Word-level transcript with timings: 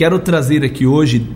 Quero 0.00 0.18
trazer 0.18 0.64
aqui 0.64 0.86
hoje 0.86 1.28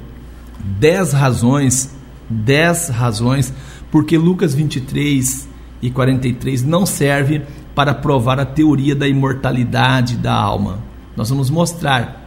10 0.58 1.12
razões, 1.12 1.94
10 2.30 2.88
razões 2.88 3.52
porque 3.90 4.16
Lucas 4.16 4.54
23 4.54 5.46
e 5.82 5.90
43 5.90 6.62
não 6.62 6.86
serve 6.86 7.42
para 7.74 7.92
provar 7.92 8.40
a 8.40 8.46
teoria 8.46 8.94
da 8.94 9.06
imortalidade 9.06 10.16
da 10.16 10.32
alma. 10.32 10.78
Nós 11.14 11.28
vamos 11.28 11.50
mostrar. 11.50 12.26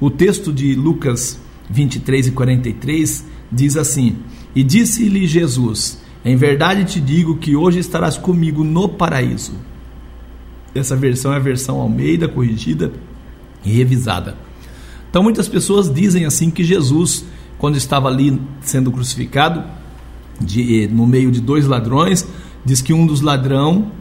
O 0.00 0.08
texto 0.08 0.54
de 0.54 0.74
Lucas 0.74 1.38
23 1.68 2.28
e 2.28 2.30
43 2.30 3.26
diz 3.52 3.76
assim: 3.76 4.16
E 4.54 4.62
disse-lhe 4.62 5.26
Jesus: 5.26 6.00
Em 6.24 6.34
verdade 6.34 6.86
te 6.86 6.98
digo 6.98 7.36
que 7.36 7.54
hoje 7.54 7.80
estarás 7.80 8.16
comigo 8.16 8.64
no 8.64 8.88
paraíso. 8.88 9.52
Essa 10.74 10.96
versão 10.96 11.30
é 11.34 11.36
a 11.36 11.40
versão 11.40 11.78
Almeida 11.78 12.26
corrigida 12.26 12.90
e 13.62 13.70
revisada. 13.70 14.34
Então 15.14 15.22
muitas 15.22 15.46
pessoas 15.46 15.88
dizem 15.88 16.24
assim 16.24 16.50
que 16.50 16.64
Jesus, 16.64 17.24
quando 17.56 17.76
estava 17.76 18.08
ali 18.08 18.36
sendo 18.60 18.90
crucificado, 18.90 19.62
de, 20.40 20.88
no 20.88 21.06
meio 21.06 21.30
de 21.30 21.40
dois 21.40 21.68
ladrões, 21.68 22.26
diz 22.64 22.82
que 22.82 22.92
um 22.92 23.06
dos 23.06 23.20
ladrão 23.20 23.92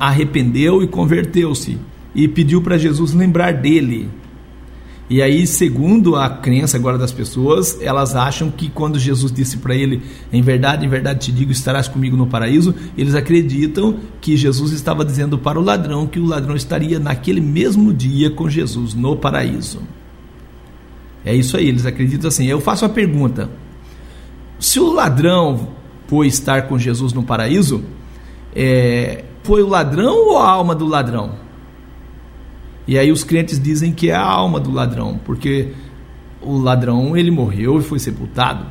arrependeu 0.00 0.82
e 0.82 0.88
converteu-se 0.88 1.76
e 2.14 2.26
pediu 2.26 2.62
para 2.62 2.78
Jesus 2.78 3.12
lembrar 3.12 3.52
dele. 3.52 4.08
E 5.10 5.20
aí, 5.20 5.46
segundo 5.46 6.16
a 6.16 6.30
crença 6.30 6.78
agora 6.78 6.96
das 6.96 7.12
pessoas, 7.12 7.76
elas 7.82 8.16
acham 8.16 8.50
que 8.50 8.70
quando 8.70 8.98
Jesus 8.98 9.30
disse 9.30 9.58
para 9.58 9.74
ele, 9.74 10.00
em 10.32 10.40
verdade, 10.40 10.86
em 10.86 10.88
verdade 10.88 11.26
te 11.26 11.32
digo, 11.32 11.52
estarás 11.52 11.86
comigo 11.86 12.16
no 12.16 12.28
paraíso, 12.28 12.74
eles 12.96 13.14
acreditam 13.14 13.98
que 14.22 14.38
Jesus 14.38 14.72
estava 14.72 15.04
dizendo 15.04 15.36
para 15.36 15.60
o 15.60 15.62
ladrão 15.62 16.06
que 16.06 16.18
o 16.18 16.24
ladrão 16.24 16.56
estaria 16.56 16.98
naquele 16.98 17.42
mesmo 17.42 17.92
dia 17.92 18.30
com 18.30 18.48
Jesus 18.48 18.94
no 18.94 19.14
paraíso. 19.16 19.82
É 21.24 21.34
isso 21.34 21.56
aí, 21.56 21.68
eles 21.68 21.86
acreditam 21.86 22.28
assim. 22.28 22.46
Eu 22.46 22.60
faço 22.60 22.84
a 22.84 22.88
pergunta: 22.88 23.50
se 24.58 24.80
o 24.80 24.92
ladrão 24.92 25.68
foi 26.06 26.26
estar 26.26 26.62
com 26.62 26.78
Jesus 26.78 27.12
no 27.12 27.22
paraíso, 27.22 27.84
é, 28.54 29.24
foi 29.42 29.62
o 29.62 29.68
ladrão 29.68 30.28
ou 30.28 30.38
a 30.38 30.50
alma 30.50 30.74
do 30.74 30.86
ladrão? 30.86 31.34
E 32.86 32.98
aí 32.98 33.12
os 33.12 33.22
crentes 33.22 33.60
dizem 33.60 33.92
que 33.92 34.10
é 34.10 34.14
a 34.14 34.24
alma 34.24 34.58
do 34.58 34.72
ladrão, 34.72 35.18
porque 35.24 35.72
o 36.40 36.58
ladrão 36.58 37.16
ele 37.16 37.30
morreu 37.30 37.78
e 37.78 37.82
foi 37.82 37.98
sepultado. 37.98 38.66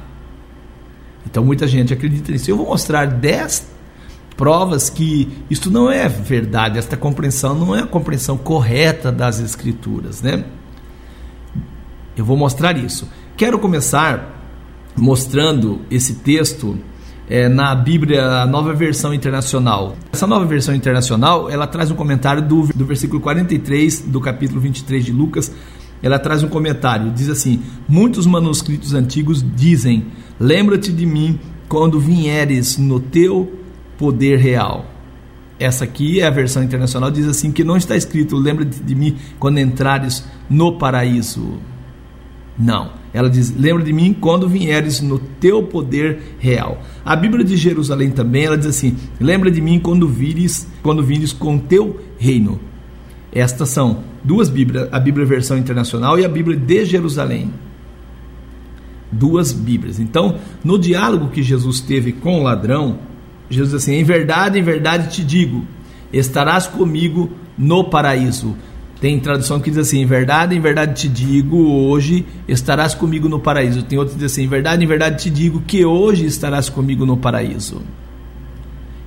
Então 1.25 1.43
muita 1.45 1.67
gente 1.67 1.93
acredita 1.93 2.31
nisso. 2.31 2.51
Eu 2.51 2.57
vou 2.57 2.67
mostrar 2.67 3.05
10 3.05 3.71
provas 4.35 4.89
que 4.89 5.29
isto 5.49 5.69
não 5.69 5.89
é 5.91 6.09
verdade, 6.09 6.77
esta 6.77 6.97
compreensão 6.97 7.53
não 7.53 7.75
é 7.75 7.81
a 7.81 7.87
compreensão 7.87 8.37
correta 8.37 9.11
das 9.11 9.39
escrituras, 9.39 10.21
né? 10.21 10.43
Eu 12.15 12.25
vou 12.25 12.35
mostrar 12.35 12.77
isso. 12.77 13.07
Quero 13.37 13.57
começar 13.59 14.39
mostrando 14.95 15.81
esse 15.89 16.15
texto 16.15 16.77
é, 17.29 17.47
na 17.47 17.73
Bíblia, 17.73 18.25
a 18.25 18.45
nova 18.45 18.73
versão 18.73 19.13
internacional. 19.13 19.95
Essa 20.11 20.27
nova 20.27 20.45
versão 20.45 20.75
internacional, 20.75 21.49
ela 21.49 21.65
traz 21.65 21.89
um 21.89 21.95
comentário 21.95 22.41
do, 22.41 22.67
do 22.75 22.85
versículo 22.85 23.21
43 23.21 24.01
do 24.01 24.19
capítulo 24.19 24.59
23 24.59 25.05
de 25.05 25.11
Lucas. 25.11 25.51
Ela 26.03 26.19
traz 26.19 26.43
um 26.43 26.49
comentário, 26.49 27.11
diz 27.11 27.29
assim: 27.29 27.61
Muitos 27.87 28.25
manuscritos 28.25 28.93
antigos 28.93 29.45
dizem: 29.55 30.07
Lembra-te 30.39 30.91
de 30.91 31.05
mim 31.05 31.39
quando 31.69 31.99
vieres 31.99 32.77
no 32.77 32.99
teu 32.99 33.59
poder 33.97 34.37
real. 34.37 34.85
Essa 35.57 35.83
aqui 35.83 36.19
é 36.19 36.25
a 36.25 36.31
versão 36.31 36.63
internacional, 36.63 37.11
diz 37.11 37.27
assim: 37.27 37.51
que 37.51 37.63
não 37.63 37.77
está 37.77 37.95
escrito, 37.95 38.35
lembra-te 38.35 38.79
de 38.81 38.95
mim 38.95 39.15
quando 39.39 39.59
entrares 39.59 40.25
no 40.49 40.77
paraíso. 40.77 41.59
Não. 42.57 42.91
Ela 43.13 43.29
diz: 43.29 43.55
Lembra 43.55 43.83
de 43.83 43.91
mim 43.91 44.13
quando 44.13 44.47
vieres 44.47 45.01
no 45.01 45.19
teu 45.19 45.63
poder 45.63 46.35
real. 46.39 46.81
A 47.03 47.15
Bíblia 47.15 47.43
de 47.43 47.57
Jerusalém 47.57 48.11
também, 48.11 48.45
ela 48.45 48.57
diz 48.57 48.67
assim: 48.67 48.95
Lembra 49.19 49.51
de 49.51 49.61
mim 49.61 49.79
quando 49.79 50.07
vires, 50.07 50.67
quando 50.81 51.03
vires 51.03 51.33
com 51.33 51.57
teu 51.57 51.99
reino. 52.17 52.59
Estas 53.33 53.69
são 53.69 54.03
duas 54.23 54.49
Bíblias, 54.49 54.89
a 54.91 54.99
Bíblia 54.99 55.25
versão 55.25 55.57
internacional 55.57 56.19
e 56.19 56.25
a 56.25 56.29
Bíblia 56.29 56.57
de 56.57 56.85
Jerusalém. 56.85 57.53
Duas 59.11 59.51
Bíblias. 59.51 59.99
Então, 59.99 60.37
no 60.63 60.77
diálogo 60.77 61.29
que 61.29 61.43
Jesus 61.43 61.81
teve 61.81 62.13
com 62.13 62.39
o 62.39 62.43
ladrão, 62.43 62.99
Jesus 63.49 63.71
diz 63.71 63.83
assim: 63.83 63.95
Em 63.95 64.03
verdade, 64.03 64.57
em 64.57 64.63
verdade 64.63 65.09
te 65.09 65.23
digo, 65.23 65.65
estarás 66.13 66.67
comigo 66.67 67.29
no 67.57 67.85
paraíso. 67.85 68.55
Tem 69.01 69.19
tradução 69.19 69.59
que 69.59 69.71
diz 69.71 69.79
assim: 69.79 69.99
em 69.99 70.05
verdade, 70.05 70.55
em 70.55 70.59
verdade 70.59 70.93
te 70.93 71.09
digo, 71.09 71.57
hoje 71.57 72.23
estarás 72.47 72.93
comigo 72.93 73.27
no 73.27 73.39
paraíso. 73.39 73.81
Tem 73.81 73.97
outro 73.97 74.13
que 74.13 74.19
diz 74.19 74.31
assim: 74.31 74.43
em 74.43 74.47
verdade, 74.47 74.83
em 74.83 74.87
verdade 74.87 75.23
te 75.23 75.29
digo 75.31 75.59
que 75.61 75.83
hoje 75.83 76.27
estarás 76.27 76.69
comigo 76.69 77.03
no 77.03 77.17
paraíso. 77.17 77.81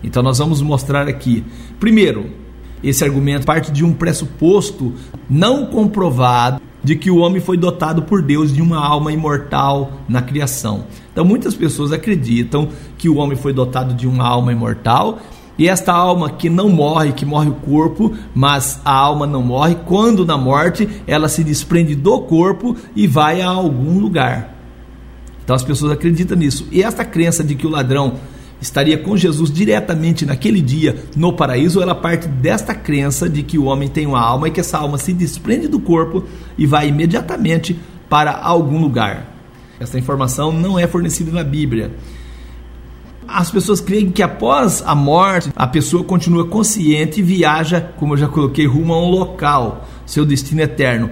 Então 0.03 0.21
nós 0.21 0.39
vamos 0.39 0.61
mostrar 0.61 1.07
aqui. 1.07 1.45
Primeiro, 1.79 2.27
esse 2.83 3.05
argumento 3.05 3.47
parte 3.47 3.71
de 3.71 3.85
um 3.85 3.93
pressuposto 3.93 4.93
não 5.31 5.67
comprovado 5.67 6.61
de 6.83 6.97
que 6.97 7.11
o 7.11 7.19
homem 7.19 7.41
foi 7.41 7.57
dotado 7.57 8.03
por 8.03 8.21
Deus 8.21 8.53
de 8.53 8.61
uma 8.61 8.85
alma 8.85 9.13
imortal 9.13 10.01
na 10.09 10.21
criação. 10.21 10.87
Então 11.13 11.25
muitas 11.25 11.55
pessoas 11.55 11.93
acreditam 11.93 12.69
que 12.99 13.09
o 13.09 13.17
homem 13.17 13.37
foi 13.37 13.53
dotado 13.53 13.95
de 13.95 14.09
uma 14.09 14.27
alma 14.27 14.53
imortal 14.53 15.21
e 15.57 15.69
esta 15.69 15.93
alma 15.93 16.31
que 16.31 16.51
não 16.51 16.69
morre, 16.69 17.13
que 17.13 17.25
morre 17.25 17.49
o 17.49 17.55
corpo, 17.55 18.13
mas 18.35 18.81
a 18.85 18.93
alma 18.93 19.27
não 19.27 19.43
morre, 19.43 19.77
quando 19.87 20.27
na 20.27 20.37
morte 20.37 20.89
ela 21.07 21.29
se 21.29 21.45
desprende 21.45 21.95
do 21.95 22.21
corpo 22.23 22.77
e 22.95 23.07
vai 23.07 23.41
a 23.41 23.49
algum 23.49 23.99
lugar. 23.99 24.55
Então 25.45 25.55
as 25.55 25.63
pessoas 25.63 25.93
acreditam 25.93 26.37
nisso. 26.37 26.67
E 26.73 26.83
esta 26.83 27.05
crença 27.05 27.45
de 27.45 27.55
que 27.55 27.67
o 27.67 27.71
ladrão 27.71 28.15
estaria 28.61 28.97
com 28.97 29.17
Jesus 29.17 29.53
diretamente 29.53 30.25
naquele 30.25 30.61
dia 30.61 30.97
no 31.15 31.33
paraíso, 31.33 31.83
ela 31.83 31.95
parte 31.95 32.27
desta 32.27 32.75
crença 32.75 33.29
de 33.29 33.43
que 33.43 33.59
o 33.59 33.65
homem 33.65 33.89
tem 33.89 34.07
uma 34.07 34.21
alma 34.21 34.49
e 34.49 34.51
que 34.51 34.61
essa 34.61 34.79
alma 34.79 34.99
se 34.99 35.13
desprende 35.13 35.69
do 35.69 35.79
corpo 35.79 36.25
e 36.57 36.67
vai 36.67 36.89
imediatamente 36.89 37.79
para 38.09 38.33
algum 38.33 38.81
lugar. 38.81 39.33
Essa 39.79 39.99
informação 39.99 40.51
não 40.51 40.79
é 40.79 40.87
fornecida 40.87 41.31
na 41.31 41.45
Bíblia. 41.45 41.93
As 43.27 43.51
pessoas 43.51 43.81
creem 43.81 44.11
que 44.11 44.23
após 44.23 44.83
a 44.87 44.95
morte, 44.95 45.51
a 45.57 45.67
pessoa 45.67 46.05
continua 46.05 46.47
consciente 46.47 47.21
e 47.21 47.23
viaja, 47.23 47.81
como 47.97 48.15
eu 48.15 48.19
já 48.19 48.29
coloquei, 48.29 48.67
rumo 48.67 48.93
a 48.93 49.03
um 49.03 49.11
local, 49.11 49.89
seu 50.07 50.25
destino 50.25 50.61
eterno. 50.61 51.11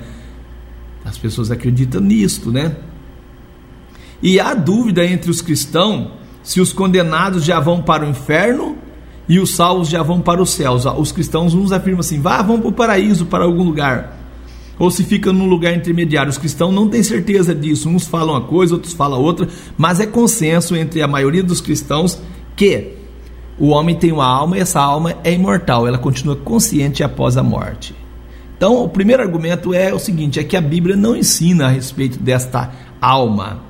As 1.04 1.18
pessoas 1.18 1.50
acreditam 1.50 2.00
nisto, 2.00 2.50
né? 2.50 2.76
E 4.22 4.38
há 4.38 4.54
dúvida 4.54 5.04
entre 5.04 5.30
os 5.30 5.40
cristãos 5.40 6.08
se 6.42 6.60
os 6.60 6.72
condenados 6.72 7.44
já 7.44 7.58
vão 7.60 7.82
para 7.82 8.04
o 8.04 8.08
inferno 8.08 8.76
e 9.28 9.38
os 9.38 9.54
salvos 9.54 9.88
já 9.88 10.02
vão 10.02 10.20
para 10.20 10.40
os 10.42 10.50
céus. 10.50 10.84
Os 10.84 11.12
cristãos 11.12 11.54
uns 11.54 11.72
afirmam 11.72 12.00
assim: 12.00 12.20
vá, 12.20 12.40
vão 12.42 12.60
para 12.60 12.68
o 12.68 12.72
paraíso, 12.72 13.26
para 13.26 13.44
algum 13.44 13.62
lugar 13.62 14.21
ou 14.78 14.90
se 14.90 15.04
fica 15.04 15.32
num 15.32 15.46
lugar 15.46 15.74
intermediário. 15.74 16.30
Os 16.30 16.38
cristãos 16.38 16.74
não 16.74 16.88
têm 16.88 17.02
certeza 17.02 17.54
disso. 17.54 17.88
Uns 17.88 18.06
falam 18.06 18.34
uma 18.34 18.40
coisa, 18.42 18.74
outros 18.74 18.92
falam 18.92 19.20
outra, 19.20 19.48
mas 19.76 20.00
é 20.00 20.06
consenso 20.06 20.74
entre 20.74 21.02
a 21.02 21.08
maioria 21.08 21.42
dos 21.42 21.60
cristãos 21.60 22.18
que 22.56 22.94
o 23.58 23.68
homem 23.68 23.94
tem 23.94 24.12
uma 24.12 24.26
alma 24.26 24.56
e 24.56 24.60
essa 24.60 24.80
alma 24.80 25.14
é 25.22 25.32
imortal, 25.32 25.86
ela 25.86 25.98
continua 25.98 26.36
consciente 26.36 27.02
após 27.04 27.36
a 27.36 27.42
morte. 27.42 27.94
Então, 28.56 28.82
o 28.82 28.88
primeiro 28.88 29.22
argumento 29.22 29.74
é 29.74 29.92
o 29.92 29.98
seguinte: 29.98 30.38
é 30.38 30.44
que 30.44 30.56
a 30.56 30.60
Bíblia 30.60 30.96
não 30.96 31.16
ensina 31.16 31.66
a 31.66 31.68
respeito 31.68 32.18
desta 32.18 32.72
alma 33.00 33.62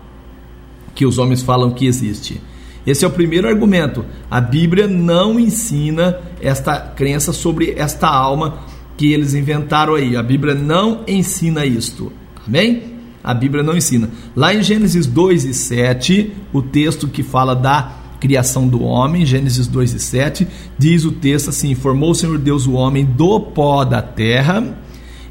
que 0.94 1.06
os 1.06 1.18
homens 1.18 1.42
falam 1.42 1.70
que 1.70 1.86
existe. 1.86 2.40
Esse 2.86 3.04
é 3.04 3.08
o 3.08 3.12
primeiro 3.12 3.48
argumento. 3.48 4.04
A 4.30 4.40
Bíblia 4.40 4.86
não 4.86 5.38
ensina 5.38 6.18
esta 6.40 6.78
crença 6.78 7.32
sobre 7.32 7.74
esta 7.76 8.08
alma 8.08 8.58
que 8.96 9.12
eles 9.12 9.34
inventaram 9.34 9.94
aí. 9.94 10.16
A 10.16 10.22
Bíblia 10.22 10.54
não 10.54 11.02
ensina 11.06 11.64
isto. 11.64 12.12
Amém? 12.46 12.82
A 13.22 13.32
Bíblia 13.32 13.62
não 13.62 13.76
ensina. 13.76 14.10
Lá 14.34 14.54
em 14.54 14.62
Gênesis 14.62 15.06
2 15.06 15.44
e 15.44 15.54
7, 15.54 16.32
o 16.52 16.60
texto 16.60 17.06
que 17.06 17.22
fala 17.22 17.54
da 17.54 17.92
criação 18.18 18.68
do 18.68 18.82
homem, 18.82 19.26
Gênesis 19.26 19.66
2 19.66 19.94
e 19.94 19.98
7, 19.98 20.46
diz 20.78 21.04
o 21.04 21.12
texto 21.12 21.50
assim: 21.50 21.74
Formou 21.74 22.10
o 22.10 22.14
Senhor 22.14 22.38
Deus 22.38 22.66
o 22.66 22.72
homem 22.72 23.04
do 23.04 23.40
pó 23.40 23.84
da 23.84 24.02
terra 24.02 24.78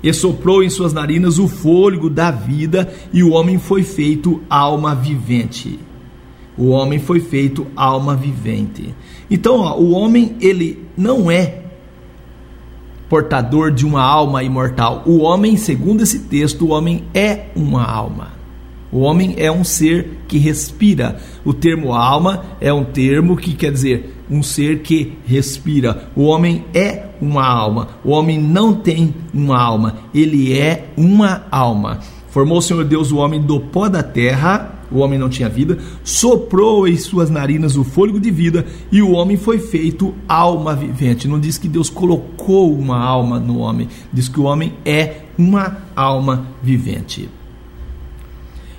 e 0.03 0.11
soprou 0.13 0.63
em 0.63 0.69
suas 0.69 0.93
narinas 0.93 1.37
o 1.37 1.47
fôlego 1.47 2.09
da 2.09 2.31
vida, 2.31 2.91
e 3.13 3.21
o 3.23 3.31
homem 3.31 3.59
foi 3.59 3.83
feito 3.83 4.41
alma 4.49 4.95
vivente. 4.95 5.79
O 6.57 6.69
homem 6.69 6.99
foi 6.99 7.19
feito 7.19 7.67
alma 7.75 8.15
vivente. 8.15 8.93
Então, 9.29 9.59
ó, 9.59 9.77
o 9.77 9.91
homem 9.91 10.35
ele 10.41 10.85
não 10.97 11.29
é 11.29 11.60
portador 13.11 13.71
de 13.71 13.85
uma 13.85 14.01
alma 14.01 14.41
imortal. 14.41 15.03
O 15.05 15.17
homem, 15.17 15.57
segundo 15.57 16.01
esse 16.01 16.17
texto, 16.17 16.63
o 16.63 16.69
homem 16.69 17.03
é 17.13 17.47
uma 17.53 17.83
alma. 17.83 18.29
O 18.89 18.99
homem 19.01 19.35
é 19.37 19.51
um 19.51 19.65
ser 19.65 20.19
que 20.29 20.37
respira. 20.37 21.17
O 21.43 21.53
termo 21.53 21.91
alma 21.93 22.45
é 22.61 22.71
um 22.71 22.85
termo 22.85 23.35
que 23.35 23.53
quer 23.53 23.73
dizer 23.73 24.15
um 24.29 24.41
ser 24.41 24.79
que 24.79 25.17
respira. 25.25 26.09
O 26.15 26.23
homem 26.23 26.63
é 26.73 27.07
uma 27.21 27.45
alma. 27.45 27.89
O 28.01 28.11
homem 28.11 28.39
não 28.39 28.73
tem 28.73 29.13
uma 29.33 29.59
alma, 29.61 29.95
ele 30.15 30.57
é 30.57 30.85
uma 30.95 31.43
alma. 31.51 31.99
Formou 32.29 32.59
o 32.59 32.61
Senhor 32.61 32.85
Deus 32.85 33.11
o 33.11 33.17
homem 33.17 33.41
do 33.41 33.59
pó 33.59 33.89
da 33.89 34.01
terra, 34.01 34.80
o 34.91 34.99
homem 34.99 35.17
não 35.17 35.29
tinha 35.29 35.47
vida, 35.47 35.77
soprou 36.03 36.88
em 36.88 36.97
suas 36.97 37.29
narinas 37.29 37.77
o 37.77 37.83
fôlego 37.83 38.19
de 38.19 38.29
vida 38.29 38.65
e 38.91 39.01
o 39.01 39.11
homem 39.11 39.38
foi 39.38 39.57
feito 39.57 40.13
alma 40.27 40.75
vivente. 40.75 41.27
Não 41.27 41.39
diz 41.39 41.57
que 41.57 41.67
Deus 41.67 41.89
colocou 41.89 42.73
uma 42.73 42.99
alma 42.99 43.39
no 43.39 43.59
homem, 43.59 43.88
diz 44.11 44.27
que 44.27 44.39
o 44.39 44.43
homem 44.43 44.73
é 44.85 45.21
uma 45.38 45.77
alma 45.95 46.47
vivente. 46.61 47.29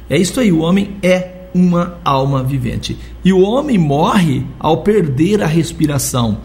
É 0.09 0.19
isso 0.19 0.39
aí, 0.39 0.53
o 0.53 0.61
homem 0.61 0.97
é 1.03 1.49
uma 1.55 1.99
alma 2.05 2.43
vivente. 2.43 2.99
E 3.25 3.33
o 3.33 3.41
homem 3.41 3.79
morre 3.79 4.45
ao 4.59 4.83
perder 4.83 5.43
a 5.43 5.47
respiração. 5.47 6.39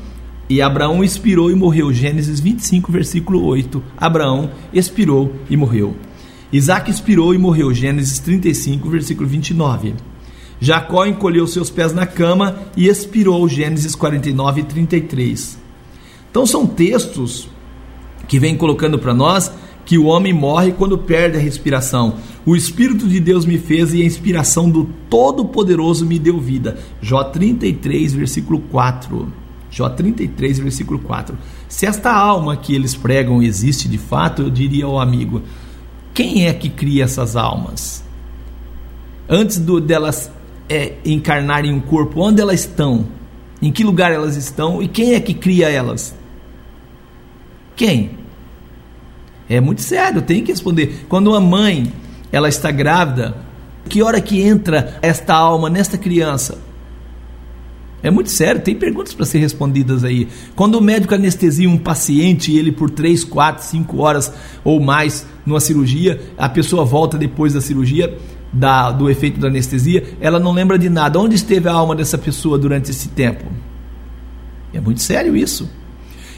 E 0.49 0.61
Abraão 0.61 1.03
expirou 1.03 1.51
e 1.51 1.55
morreu. 1.55 1.91
Gênesis 1.91 2.39
25, 2.39 2.91
versículo 2.91 3.43
8. 3.43 3.83
Abraão 3.97 4.49
expirou 4.73 5.33
e 5.49 5.57
morreu. 5.57 5.95
Isaac 6.51 6.89
expirou 6.89 7.33
e 7.33 7.37
morreu. 7.37 7.73
Gênesis 7.73 8.19
35, 8.19 8.89
versículo 8.89 9.27
29. 9.27 9.93
Jacó 10.59 11.05
encolheu 11.05 11.45
seus 11.45 11.69
pés 11.69 11.93
na 11.93 12.05
cama 12.05 12.57
e 12.75 12.87
expirou. 12.87 13.47
Gênesis 13.47 13.95
49 13.95 14.61
e 14.61 14.63
33. 14.63 15.57
Então 16.31 16.45
são 16.45 16.65
textos 16.65 17.49
que 18.27 18.39
vêm 18.39 18.55
colocando 18.57 18.99
para 18.99 19.13
nós 19.13 19.51
que 19.85 19.97
o 19.97 20.05
homem 20.05 20.33
morre 20.33 20.73
quando 20.73 20.97
perde 20.97 21.37
a 21.37 21.39
respiração. 21.39 22.15
O 22.45 22.55
Espírito 22.55 23.07
de 23.07 23.21
Deus 23.21 23.45
me 23.45 23.57
fez 23.57 23.93
e 23.93 24.01
a 24.01 24.05
inspiração 24.05 24.69
do 24.69 24.89
Todo-Poderoso 25.09 26.05
me 26.05 26.19
deu 26.19 26.39
vida. 26.39 26.77
Jó 27.01 27.23
33, 27.23 28.13
versículo 28.13 28.59
4. 28.69 29.31
Jó 29.71 29.87
33, 29.89 30.59
versículo 30.59 30.99
4. 30.99 31.37
Se 31.69 31.85
esta 31.85 32.11
alma 32.13 32.57
que 32.57 32.75
eles 32.75 32.95
pregam 32.95 33.41
existe 33.41 33.87
de 33.87 33.97
fato, 33.97 34.41
eu 34.41 34.49
diria 34.49 34.85
ao 34.85 34.99
amigo: 34.99 35.41
quem 36.17 36.47
é 36.47 36.53
que 36.55 36.67
cria 36.67 37.03
essas 37.03 37.35
almas? 37.35 38.03
Antes 39.29 39.59
do, 39.59 39.79
delas 39.79 40.31
é, 40.67 40.93
encarnarem 41.05 41.71
um 41.71 41.79
corpo, 41.79 42.21
onde 42.21 42.41
elas 42.41 42.61
estão? 42.61 43.05
Em 43.61 43.71
que 43.71 43.83
lugar 43.83 44.11
elas 44.11 44.35
estão? 44.35 44.81
E 44.81 44.87
quem 44.87 45.13
é 45.13 45.19
que 45.19 45.35
cria 45.35 45.69
elas? 45.69 46.15
Quem? 47.75 48.17
É 49.47 49.61
muito 49.61 49.83
sério, 49.83 50.23
tem 50.23 50.43
que 50.43 50.51
responder. 50.51 51.05
Quando 51.07 51.27
uma 51.27 51.39
mãe 51.39 51.93
ela 52.31 52.49
está 52.49 52.71
grávida, 52.71 53.37
que 53.87 54.01
hora 54.01 54.19
que 54.19 54.41
entra 54.41 54.97
esta 55.03 55.35
alma 55.35 55.69
nesta 55.69 55.99
criança? 55.99 56.57
É 58.03 58.11
muito 58.11 58.29
sério, 58.29 58.61
tem 58.61 58.75
perguntas 58.75 59.13
para 59.13 59.25
ser 59.25 59.39
respondidas 59.39 60.03
aí. 60.03 60.27
Quando 60.55 60.75
o 60.75 60.81
médico 60.81 61.15
anestesia 61.15 61.67
um 61.67 61.77
paciente 61.77 62.55
ele 62.55 62.71
por 62.71 62.91
3, 62.91 63.23
4, 63.23 63.65
5 63.65 63.97
horas 63.97 64.31
ou 64.63 64.79
mais 64.79 65.25
numa 65.45 65.59
cirurgia, 65.59 66.21
a 66.37 66.47
pessoa 66.47 66.85
volta 66.85 67.17
depois 67.17 67.53
da 67.53 67.61
cirurgia, 67.61 68.15
da, 68.53 68.91
do 68.91 69.09
efeito 69.09 69.39
da 69.39 69.47
anestesia, 69.47 70.03
ela 70.21 70.39
não 70.39 70.51
lembra 70.51 70.77
de 70.77 70.89
nada. 70.89 71.19
Onde 71.19 71.35
esteve 71.35 71.67
a 71.67 71.73
alma 71.73 71.95
dessa 71.95 72.17
pessoa 72.17 72.57
durante 72.57 72.91
esse 72.91 73.09
tempo? 73.09 73.45
É 74.73 74.79
muito 74.79 75.01
sério 75.01 75.35
isso. 75.35 75.67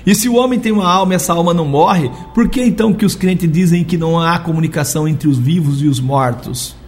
E 0.06 0.16
se 0.16 0.30
o 0.30 0.36
homem 0.36 0.60
tem 0.60 0.72
uma 0.72 0.88
alma 0.88 1.14
e 1.14 1.16
essa 1.16 1.34
alma 1.34 1.54
não 1.54 1.66
morre, 1.66 2.10
por 2.34 2.48
que 2.48 2.64
então 2.64 2.94
que 2.94 3.06
os 3.06 3.16
crentes 3.16 3.52
dizem 3.52 3.84
que 3.84 3.98
não 3.98 4.18
há 4.18 4.40
comunicação 4.40 5.08
entre 5.08 5.28
os 5.28 5.38
vivos 5.38 5.82
e 5.82 5.88
os 5.88 6.00
mortos? 6.00 6.79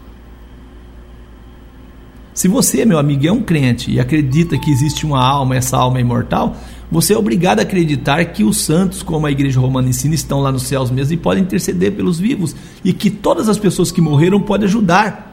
Se 2.33 2.47
você, 2.47 2.85
meu 2.85 2.97
amigo, 2.97 3.27
é 3.27 3.31
um 3.31 3.41
crente 3.41 3.91
e 3.91 3.99
acredita 3.99 4.57
que 4.57 4.71
existe 4.71 5.05
uma 5.05 5.21
alma, 5.21 5.55
essa 5.55 5.77
alma 5.77 5.97
é 5.97 6.01
imortal, 6.01 6.55
você 6.89 7.13
é 7.13 7.17
obrigado 7.17 7.59
a 7.59 7.63
acreditar 7.63 8.23
que 8.25 8.43
os 8.43 8.57
santos, 8.57 9.03
como 9.03 9.25
a 9.25 9.31
igreja 9.31 9.59
romana 9.59 9.89
ensina, 9.89 10.15
estão 10.15 10.39
lá 10.39 10.51
nos 10.51 10.63
céus 10.63 10.89
mesmo 10.91 11.13
e 11.13 11.17
podem 11.17 11.43
interceder 11.43 11.91
pelos 11.93 12.19
vivos 12.19 12.55
e 12.83 12.93
que 12.93 13.09
todas 13.09 13.49
as 13.49 13.57
pessoas 13.57 13.91
que 13.91 14.01
morreram 14.01 14.41
podem 14.41 14.67
ajudar 14.67 15.31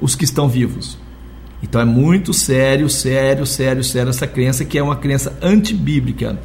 os 0.00 0.14
que 0.14 0.24
estão 0.24 0.48
vivos. 0.48 0.98
Então 1.62 1.80
é 1.80 1.84
muito 1.84 2.32
sério, 2.32 2.88
sério, 2.88 3.44
sério, 3.44 3.82
sério 3.82 4.10
essa 4.10 4.26
crença 4.26 4.64
que 4.64 4.78
é 4.78 4.82
uma 4.82 4.96
crença 4.96 5.36
antibíblica. 5.42 6.38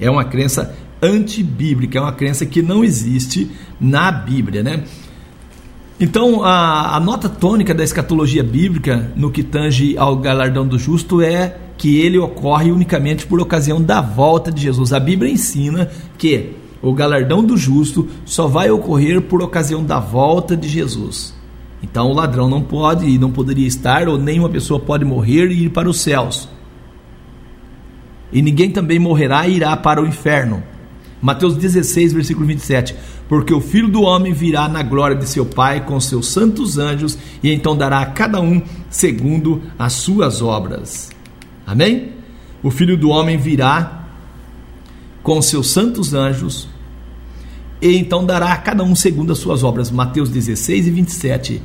É 0.00 0.10
uma 0.10 0.24
crença 0.24 0.74
antibíblica, 1.02 1.98
é 1.98 2.00
uma 2.00 2.12
crença 2.12 2.46
que 2.46 2.62
não 2.62 2.82
existe 2.82 3.50
na 3.80 4.10
Bíblia, 4.10 4.62
né? 4.62 4.84
Então, 6.00 6.44
a, 6.44 6.96
a, 6.96 7.00
nota 7.00 7.28
tônica 7.28 7.74
da 7.74 7.82
escatologia 7.82 8.42
bíblica 8.42 9.10
no 9.16 9.30
que 9.30 9.42
tange 9.42 9.98
ao 9.98 10.16
galardão 10.16 10.66
do 10.66 10.78
justo 10.78 11.20
é 11.20 11.56
que 11.76 11.98
ele 11.98 12.18
ocorre 12.18 12.70
unicamente 12.70 13.26
por 13.26 13.40
ocasião 13.40 13.82
da 13.82 14.00
volta 14.00 14.52
de 14.52 14.62
Jesus. 14.62 14.92
A 14.92 15.00
Bíblia 15.00 15.32
ensina 15.32 15.90
que 16.16 16.52
o 16.80 16.92
galardão 16.92 17.42
do 17.42 17.56
justo 17.56 18.08
só 18.24 18.46
vai 18.46 18.70
ocorrer 18.70 19.22
por 19.22 19.42
ocasião 19.42 19.84
da 19.84 19.98
volta 19.98 20.56
de 20.56 20.68
Jesus. 20.68 21.34
Então, 21.82 22.10
o 22.10 22.14
ladrão 22.14 22.48
não 22.48 22.62
pode 22.62 23.06
e 23.06 23.18
não 23.18 23.30
poderia 23.30 23.66
estar, 23.66 24.08
ou 24.08 24.16
nenhuma 24.16 24.48
pessoa 24.48 24.78
pode 24.78 25.04
morrer 25.04 25.50
e 25.50 25.64
ir 25.64 25.70
para 25.70 25.88
os 25.88 26.00
céus 26.00 26.48
e 28.32 28.42
ninguém 28.42 28.70
também 28.70 28.98
morrerá 28.98 29.46
e 29.46 29.56
irá 29.56 29.76
para 29.76 30.02
o 30.02 30.06
inferno. 30.06 30.62
Mateus 31.20 31.56
16, 31.56 32.12
versículo 32.12 32.46
27. 32.46 32.94
Porque 33.28 33.52
o 33.52 33.60
filho 33.60 33.88
do 33.88 34.02
homem 34.02 34.32
virá 34.32 34.68
na 34.68 34.82
glória 34.82 35.14
de 35.14 35.28
seu 35.28 35.44
Pai 35.44 35.84
com 35.84 36.00
seus 36.00 36.28
santos 36.28 36.78
anjos, 36.78 37.18
e 37.42 37.52
então 37.52 37.76
dará 37.76 38.00
a 38.00 38.06
cada 38.06 38.40
um 38.40 38.62
segundo 38.88 39.62
as 39.78 39.92
suas 39.92 40.40
obras. 40.40 41.10
Amém? 41.66 42.12
O 42.62 42.70
filho 42.70 42.96
do 42.96 43.10
homem 43.10 43.36
virá 43.36 44.06
com 45.22 45.42
seus 45.42 45.70
santos 45.70 46.14
anjos, 46.14 46.68
e 47.82 47.96
então 47.96 48.24
dará 48.24 48.52
a 48.52 48.56
cada 48.56 48.82
um 48.82 48.94
segundo 48.94 49.32
as 49.32 49.38
suas 49.38 49.62
obras. 49.62 49.90
Mateus 49.90 50.30
16 50.30 50.86
e 50.86 50.90
27. 50.90 51.62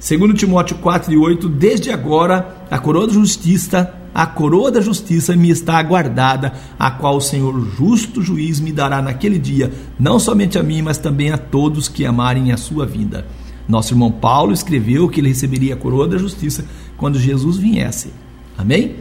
Segundo 0.00 0.32
Timóteo 0.32 0.78
4 0.78 1.12
e 1.12 1.18
8, 1.18 1.46
desde 1.46 1.90
agora 1.90 2.64
a 2.70 2.78
coroa 2.78 3.06
da 3.06 3.12
justiça 3.12 3.94
a 4.12 4.26
coroa 4.26 4.72
da 4.72 4.80
justiça 4.80 5.36
me 5.36 5.50
está 5.50 5.78
aguardada, 5.78 6.52
a 6.76 6.90
qual 6.90 7.18
o 7.18 7.20
Senhor 7.20 7.54
justo 7.76 8.20
juiz 8.20 8.58
me 8.58 8.72
dará 8.72 9.00
naquele 9.00 9.38
dia, 9.38 9.70
não 10.00 10.18
somente 10.18 10.58
a 10.58 10.64
mim, 10.64 10.82
mas 10.82 10.98
também 10.98 11.30
a 11.30 11.38
todos 11.38 11.86
que 11.86 12.04
amarem 12.04 12.50
a 12.50 12.56
sua 12.56 12.84
vida. 12.84 13.24
Nosso 13.68 13.92
irmão 13.92 14.10
Paulo 14.10 14.52
escreveu 14.52 15.08
que 15.08 15.20
ele 15.20 15.28
receberia 15.28 15.74
a 15.74 15.76
coroa 15.76 16.08
da 16.08 16.18
justiça 16.18 16.64
quando 16.96 17.20
Jesus 17.20 17.56
viesse. 17.56 18.12
Amém? 18.58 18.96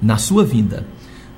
Na 0.00 0.16
sua 0.16 0.44
vinda. 0.44 0.86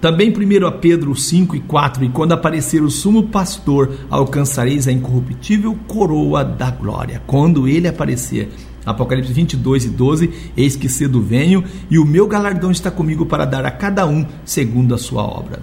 Também 0.03 0.31
1 0.31 0.81
Pedro 0.81 1.15
5 1.15 1.57
e 1.57 1.61
4, 1.61 2.05
e 2.05 2.09
quando 2.09 2.33
aparecer 2.33 2.83
o 2.83 2.91
sumo 2.91 3.29
pastor, 3.29 4.01
alcançareis 4.11 4.87
a 4.87 4.93
incorruptível 4.93 5.79
coroa 5.87 6.45
da 6.45 6.71
glória. 6.71 7.23
Quando 7.25 7.69
ele 7.69 7.87
aparecer, 7.87 8.51
Apocalipse 8.85 9.33
22 9.33 9.85
e 9.85 9.89
12: 9.89 10.31
Eis 10.57 10.77
que 10.77 10.89
cedo 10.89 11.23
venho, 11.23 11.65
e 11.91 11.99
o 11.99 12.05
meu 12.05 12.27
galardão 12.27 12.71
está 12.71 12.91
comigo 12.91 13.27
para 13.27 13.45
dar 13.45 13.65
a 13.65 13.71
cada 13.71 14.07
um 14.07 14.27
segundo 14.45 14.95
a 14.95 14.99
sua 14.99 15.23
obra. 15.23 15.61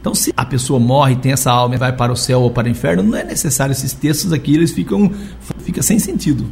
Então, 0.00 0.14
se 0.14 0.32
a 0.36 0.44
pessoa 0.44 0.78
morre, 0.78 1.16
tem 1.16 1.32
essa 1.32 1.50
alma 1.50 1.74
e 1.74 1.78
vai 1.78 1.92
para 1.92 2.12
o 2.12 2.16
céu 2.16 2.42
ou 2.42 2.50
para 2.50 2.68
o 2.68 2.70
inferno, 2.70 3.02
não 3.02 3.18
é 3.18 3.24
necessário 3.24 3.72
esses 3.72 3.92
textos 3.92 4.32
aqui, 4.32 4.54
eles 4.54 4.70
ficam 4.70 5.10
fica 5.58 5.82
sem 5.82 5.98
sentido. 5.98 6.46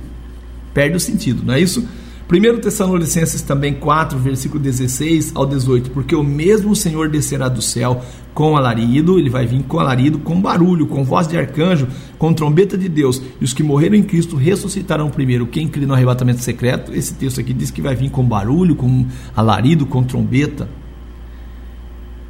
Perde 0.73 0.97
o 0.97 1.01
sentido, 1.01 1.45
não 1.45 1.55
é 1.55 1.61
isso? 1.61 1.87
1 2.31 2.61
Tessalonicenses 2.61 3.43
também 3.43 3.75
4, 3.75 4.19
versículo 4.19 4.63
16 4.63 5.33
ao 5.35 5.45
18, 5.45 5.91
porque 5.91 6.15
o 6.15 6.23
mesmo 6.23 6.75
Senhor 6.75 7.09
descerá 7.11 7.49
do 7.49 7.61
céu 7.61 8.03
com 8.33 8.57
alarido, 8.57 9.19
ele 9.19 9.29
vai 9.29 9.47
vir 9.47 9.63
com 9.65 9.79
alarido, 9.79 10.19
com 10.19 10.41
barulho, 10.41 10.87
com 10.87 11.05
voz 11.05 11.29
de 11.29 11.37
arcanjo, 11.37 11.87
com 12.19 12.33
trombeta 12.33 12.79
de 12.79 12.89
Deus, 12.89 13.23
e 13.41 13.45
os 13.45 13.53
que 13.53 13.63
morreram 13.63 13.95
em 13.95 14.03
Cristo 14.03 14.37
ressuscitarão 14.37 15.11
primeiro. 15.11 15.47
Quem 15.47 15.69
crê 15.69 15.85
no 15.85 15.95
arrebatamento 15.95 16.41
secreto, 16.41 16.93
esse 16.95 17.15
texto 17.15 17.41
aqui 17.41 17.53
diz 17.53 17.71
que 17.71 17.83
vai 17.83 17.95
vir 17.95 18.11
com 18.11 18.25
barulho, 18.25 18.75
com 18.75 19.07
alarido, 19.37 19.85
com 19.85 20.03
trombeta. 20.03 20.69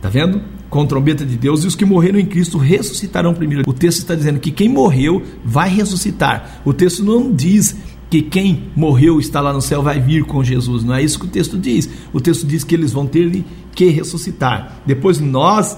Tá 0.03 0.09
vendo? 0.11 0.43
Com 0.69 0.85
trombeta 0.85 1.25
de 1.25 1.37
Deus, 1.37 1.65
e 1.65 1.69
os 1.69 1.77
que 1.77 1.85
morreram 1.85 2.19
em 2.19 2.27
Cristo 2.27 2.59
ressuscitarão 2.59 3.33
primeiro. 3.33 3.63
O 3.67 3.73
texto 3.73 4.01
está 4.01 4.15
dizendo 4.15 4.41
que 4.41 4.51
quem 4.51 4.69
morreu 4.69 5.23
vai 5.45 5.71
ressuscitar. 5.71 6.61
O 6.65 6.75
texto 6.75 7.03
não 7.03 7.33
diz 7.33 7.77
que 8.15 8.23
quem 8.23 8.71
morreu 8.77 9.19
está 9.19 9.41
lá 9.41 9.53
no 9.53 9.61
céu 9.61 9.83
vai 9.83 9.99
vir 9.99 10.23
com 10.23 10.45
Jesus. 10.45 10.85
Não 10.85 10.95
é 10.95 11.03
isso 11.03 11.19
que 11.19 11.25
o 11.25 11.29
texto 11.29 11.59
diz. 11.59 11.91
O 12.13 12.21
texto 12.21 12.47
diz 12.47 12.63
que 12.63 12.73
eles 12.73 12.93
vão 12.93 13.09
ter 13.09 13.45
que 13.75 13.89
ressuscitar. 13.89 14.83
Depois 14.87 15.19
nós, 15.19 15.77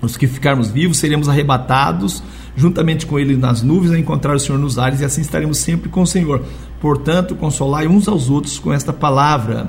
os 0.00 0.16
que 0.16 0.26
ficarmos 0.26 0.70
vivos, 0.70 0.96
seremos 0.96 1.28
arrebatados 1.28 2.22
juntamente 2.56 3.04
com 3.04 3.18
ele 3.18 3.36
nas 3.36 3.60
nuvens 3.62 3.92
a 3.92 3.98
encontrar 3.98 4.34
o 4.34 4.40
Senhor 4.40 4.56
nos 4.56 4.78
ares 4.78 5.02
e 5.02 5.04
assim 5.04 5.20
estaremos 5.20 5.58
sempre 5.58 5.90
com 5.90 6.00
o 6.00 6.06
Senhor. 6.06 6.42
Portanto, 6.80 7.34
consolai 7.34 7.86
uns 7.86 8.08
aos 8.08 8.30
outros 8.30 8.58
com 8.58 8.72
esta 8.72 8.90
palavra. 8.90 9.68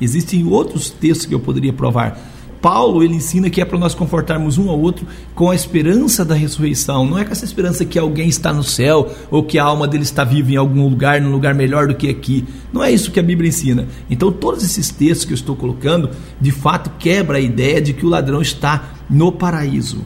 Existem 0.00 0.44
outros 0.48 0.90
textos 0.90 1.26
que 1.26 1.34
eu 1.36 1.38
poderia 1.38 1.72
provar 1.72 2.18
Paulo 2.60 3.02
ele 3.02 3.14
ensina 3.14 3.50
que 3.50 3.60
é 3.60 3.64
para 3.64 3.78
nós 3.78 3.94
confortarmos 3.94 4.58
um 4.58 4.68
ao 4.68 4.80
outro 4.80 5.06
com 5.34 5.50
a 5.50 5.54
esperança 5.54 6.24
da 6.24 6.34
ressurreição. 6.34 7.06
Não 7.06 7.18
é 7.18 7.24
com 7.24 7.32
essa 7.32 7.44
esperança 7.44 7.84
que 7.84 7.98
alguém 7.98 8.28
está 8.28 8.52
no 8.52 8.62
céu 8.62 9.12
ou 9.30 9.42
que 9.42 9.58
a 9.58 9.64
alma 9.64 9.86
dele 9.86 10.02
está 10.02 10.24
viva 10.24 10.52
em 10.52 10.56
algum 10.56 10.88
lugar, 10.88 11.20
num 11.20 11.30
lugar 11.30 11.54
melhor 11.54 11.88
do 11.88 11.94
que 11.94 12.08
aqui. 12.08 12.44
Não 12.72 12.82
é 12.82 12.90
isso 12.90 13.10
que 13.10 13.20
a 13.20 13.22
Bíblia 13.22 13.48
ensina. 13.48 13.86
Então, 14.10 14.32
todos 14.32 14.64
esses 14.64 14.90
textos 14.90 15.24
que 15.24 15.32
eu 15.32 15.36
estou 15.36 15.56
colocando, 15.56 16.10
de 16.40 16.50
fato, 16.50 16.90
quebra 16.98 17.38
a 17.38 17.40
ideia 17.40 17.80
de 17.80 17.92
que 17.92 18.04
o 18.04 18.08
ladrão 18.08 18.40
está 18.40 18.94
no 19.08 19.30
paraíso. 19.30 20.04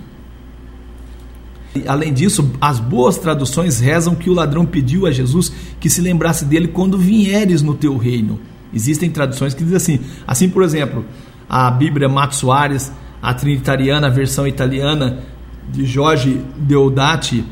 Além 1.87 2.13
disso, 2.13 2.51
as 2.61 2.81
boas 2.81 3.17
traduções 3.17 3.79
rezam 3.79 4.15
que 4.15 4.29
o 4.29 4.35
ladrão 4.35 4.67
pediu 4.67 5.07
a 5.07 5.13
Jesus 5.13 5.53
que 5.79 5.89
se 5.89 6.01
lembrasse 6.01 6.45
dele 6.45 6.69
quando 6.69 6.99
vieres 6.99 7.63
no 7.63 7.75
teu 7.75 7.97
reino. 7.97 8.41
Existem 8.73 9.11
traduções 9.11 9.55
que 9.55 9.63
dizem 9.63 9.77
assim. 9.77 10.01
Assim, 10.27 10.49
por 10.49 10.63
exemplo, 10.63 11.05
a 11.51 11.71
Bíblia 11.71 12.09
Mato 12.09 12.37
Soares, 12.37 12.93
a 13.21 13.35
Trinitariana, 13.35 14.07
a 14.07 14.11
versão 14.11 14.47
italiana 14.47 15.25
de 15.69 15.85
Jorge 15.85 16.41
Deodati, 16.57 17.45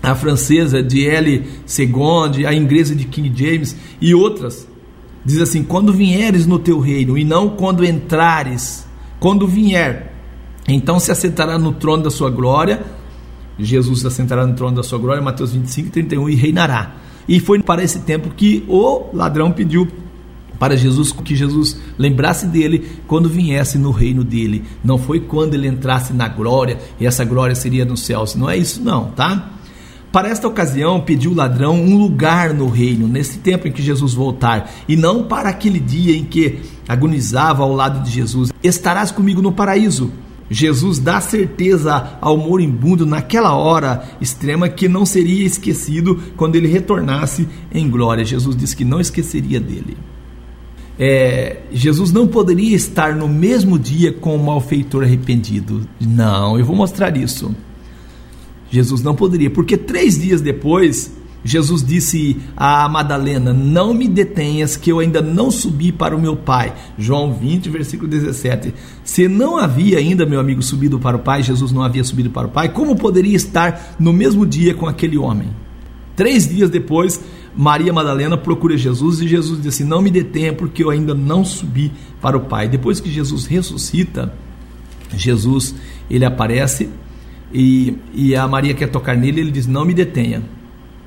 a 0.00 0.14
francesa 0.14 0.80
de 0.80 1.06
L. 1.08 1.44
Segonde, 1.66 2.46
a 2.46 2.54
inglesa 2.54 2.94
de 2.94 3.04
King 3.04 3.32
James 3.34 3.76
e 4.00 4.14
outras. 4.14 4.68
Diz 5.24 5.40
assim: 5.40 5.64
quando 5.64 5.92
vieres 5.92 6.46
no 6.46 6.58
teu 6.58 6.78
reino, 6.78 7.18
e 7.18 7.24
não 7.24 7.50
quando 7.50 7.84
entrares, 7.84 8.86
quando 9.18 9.48
vier, 9.48 10.14
então 10.68 11.00
se 11.00 11.10
assentará 11.10 11.58
no 11.58 11.72
trono 11.72 12.04
da 12.04 12.10
sua 12.10 12.30
glória 12.30 12.80
Jesus 13.58 14.00
se 14.00 14.06
assentará 14.06 14.46
no 14.46 14.54
trono 14.54 14.76
da 14.76 14.82
sua 14.82 14.98
glória, 14.98 15.22
Mateus 15.22 15.52
25, 15.52 15.90
31, 15.90 16.28
e 16.28 16.34
reinará. 16.34 16.96
E 17.28 17.38
foi 17.40 17.62
para 17.62 17.82
esse 17.82 18.00
tempo 18.00 18.30
que 18.30 18.64
o 18.68 19.10
ladrão 19.12 19.52
pediu 19.52 19.88
para 20.58 20.76
Jesus 20.76 21.12
que 21.12 21.34
Jesus 21.34 21.78
lembrasse 21.98 22.46
dele 22.46 22.86
quando 23.06 23.28
viesse 23.28 23.78
no 23.78 23.90
reino 23.90 24.24
dele. 24.24 24.64
Não 24.82 24.98
foi 24.98 25.20
quando 25.20 25.54
ele 25.54 25.68
entrasse 25.68 26.12
na 26.12 26.28
glória 26.28 26.78
e 26.98 27.06
essa 27.06 27.24
glória 27.24 27.54
seria 27.54 27.84
nos 27.84 28.02
céus. 28.02 28.34
Não 28.34 28.48
é 28.48 28.56
isso 28.56 28.82
não, 28.82 29.06
tá? 29.10 29.50
Para 30.14 30.28
esta 30.28 30.46
ocasião, 30.46 31.00
pediu 31.00 31.32
o 31.32 31.34
ladrão 31.34 31.74
um 31.74 31.98
lugar 31.98 32.54
no 32.54 32.68
reino, 32.68 33.08
nesse 33.08 33.38
tempo 33.38 33.66
em 33.66 33.72
que 33.72 33.82
Jesus 33.82 34.14
voltar, 34.14 34.70
e 34.88 34.94
não 34.94 35.24
para 35.24 35.48
aquele 35.48 35.80
dia 35.80 36.16
em 36.16 36.22
que 36.22 36.60
agonizava 36.86 37.64
ao 37.64 37.72
lado 37.72 38.00
de 38.00 38.12
Jesus. 38.12 38.52
Estarás 38.62 39.10
comigo 39.10 39.42
no 39.42 39.50
paraíso. 39.50 40.12
Jesus 40.48 41.00
dá 41.00 41.20
certeza 41.20 42.16
ao 42.20 42.36
moribundo 42.36 43.04
naquela 43.04 43.54
hora 43.54 44.04
extrema 44.20 44.68
que 44.68 44.88
não 44.88 45.04
seria 45.04 45.44
esquecido 45.44 46.22
quando 46.36 46.54
ele 46.54 46.68
retornasse 46.68 47.48
em 47.72 47.90
glória. 47.90 48.24
Jesus 48.24 48.56
disse 48.56 48.76
que 48.76 48.84
não 48.84 49.00
esqueceria 49.00 49.58
dele. 49.58 49.96
É, 50.98 51.62
Jesus 51.72 52.12
não 52.12 52.26
poderia 52.26 52.76
estar 52.76 53.16
no 53.16 53.28
mesmo 53.28 53.78
dia 53.78 54.12
com 54.12 54.36
o 54.36 54.44
malfeitor 54.44 55.02
arrependido. 55.02 55.88
Não, 56.00 56.58
eu 56.58 56.64
vou 56.64 56.76
mostrar 56.76 57.16
isso. 57.16 57.54
Jesus 58.70 59.02
não 59.02 59.14
poderia, 59.14 59.50
porque 59.50 59.76
três 59.76 60.20
dias 60.20 60.40
depois 60.40 61.12
Jesus 61.44 61.84
disse 61.84 62.38
a 62.56 62.88
Madalena: 62.88 63.52
Não 63.52 63.92
me 63.92 64.08
detenhas, 64.08 64.76
que 64.76 64.90
eu 64.90 64.98
ainda 64.98 65.20
não 65.20 65.50
subi 65.50 65.92
para 65.92 66.16
o 66.16 66.20
meu 66.20 66.34
Pai. 66.34 66.72
João 66.98 67.34
20, 67.34 67.68
versículo 67.68 68.08
17. 68.08 68.74
Se 69.04 69.28
não 69.28 69.58
havia 69.58 69.98
ainda, 69.98 70.24
meu 70.24 70.40
amigo, 70.40 70.62
subido 70.62 70.98
para 70.98 71.18
o 71.18 71.20
Pai, 71.20 71.42
Jesus 71.42 71.70
não 71.70 71.82
havia 71.82 72.02
subido 72.02 72.30
para 72.30 72.48
o 72.48 72.50
Pai, 72.50 72.70
como 72.70 72.96
poderia 72.96 73.36
estar 73.36 73.94
no 73.98 74.12
mesmo 74.12 74.46
dia 74.46 74.74
com 74.74 74.86
aquele 74.86 75.18
homem? 75.18 75.50
Três 76.16 76.48
dias 76.48 76.70
depois, 76.70 77.20
Maria 77.56 77.92
Madalena 77.92 78.36
procura 78.36 78.76
Jesus 78.76 79.20
e 79.20 79.28
Jesus 79.28 79.62
disse: 79.62 79.84
Não 79.84 80.02
me 80.02 80.10
detenha, 80.10 80.52
porque 80.52 80.82
eu 80.82 80.90
ainda 80.90 81.14
não 81.14 81.44
subi 81.44 81.92
para 82.20 82.36
o 82.36 82.40
Pai. 82.40 82.68
Depois 82.68 83.00
que 83.00 83.10
Jesus 83.10 83.46
ressuscita, 83.46 84.32
Jesus 85.16 85.74
ele 86.10 86.24
aparece 86.24 86.88
e, 87.52 87.96
e 88.12 88.34
a 88.34 88.46
Maria 88.48 88.74
quer 88.74 88.88
tocar 88.88 89.16
nele, 89.16 89.40
ele 89.40 89.50
diz: 89.50 89.66
Não 89.66 89.84
me 89.84 89.94
detenha. 89.94 90.42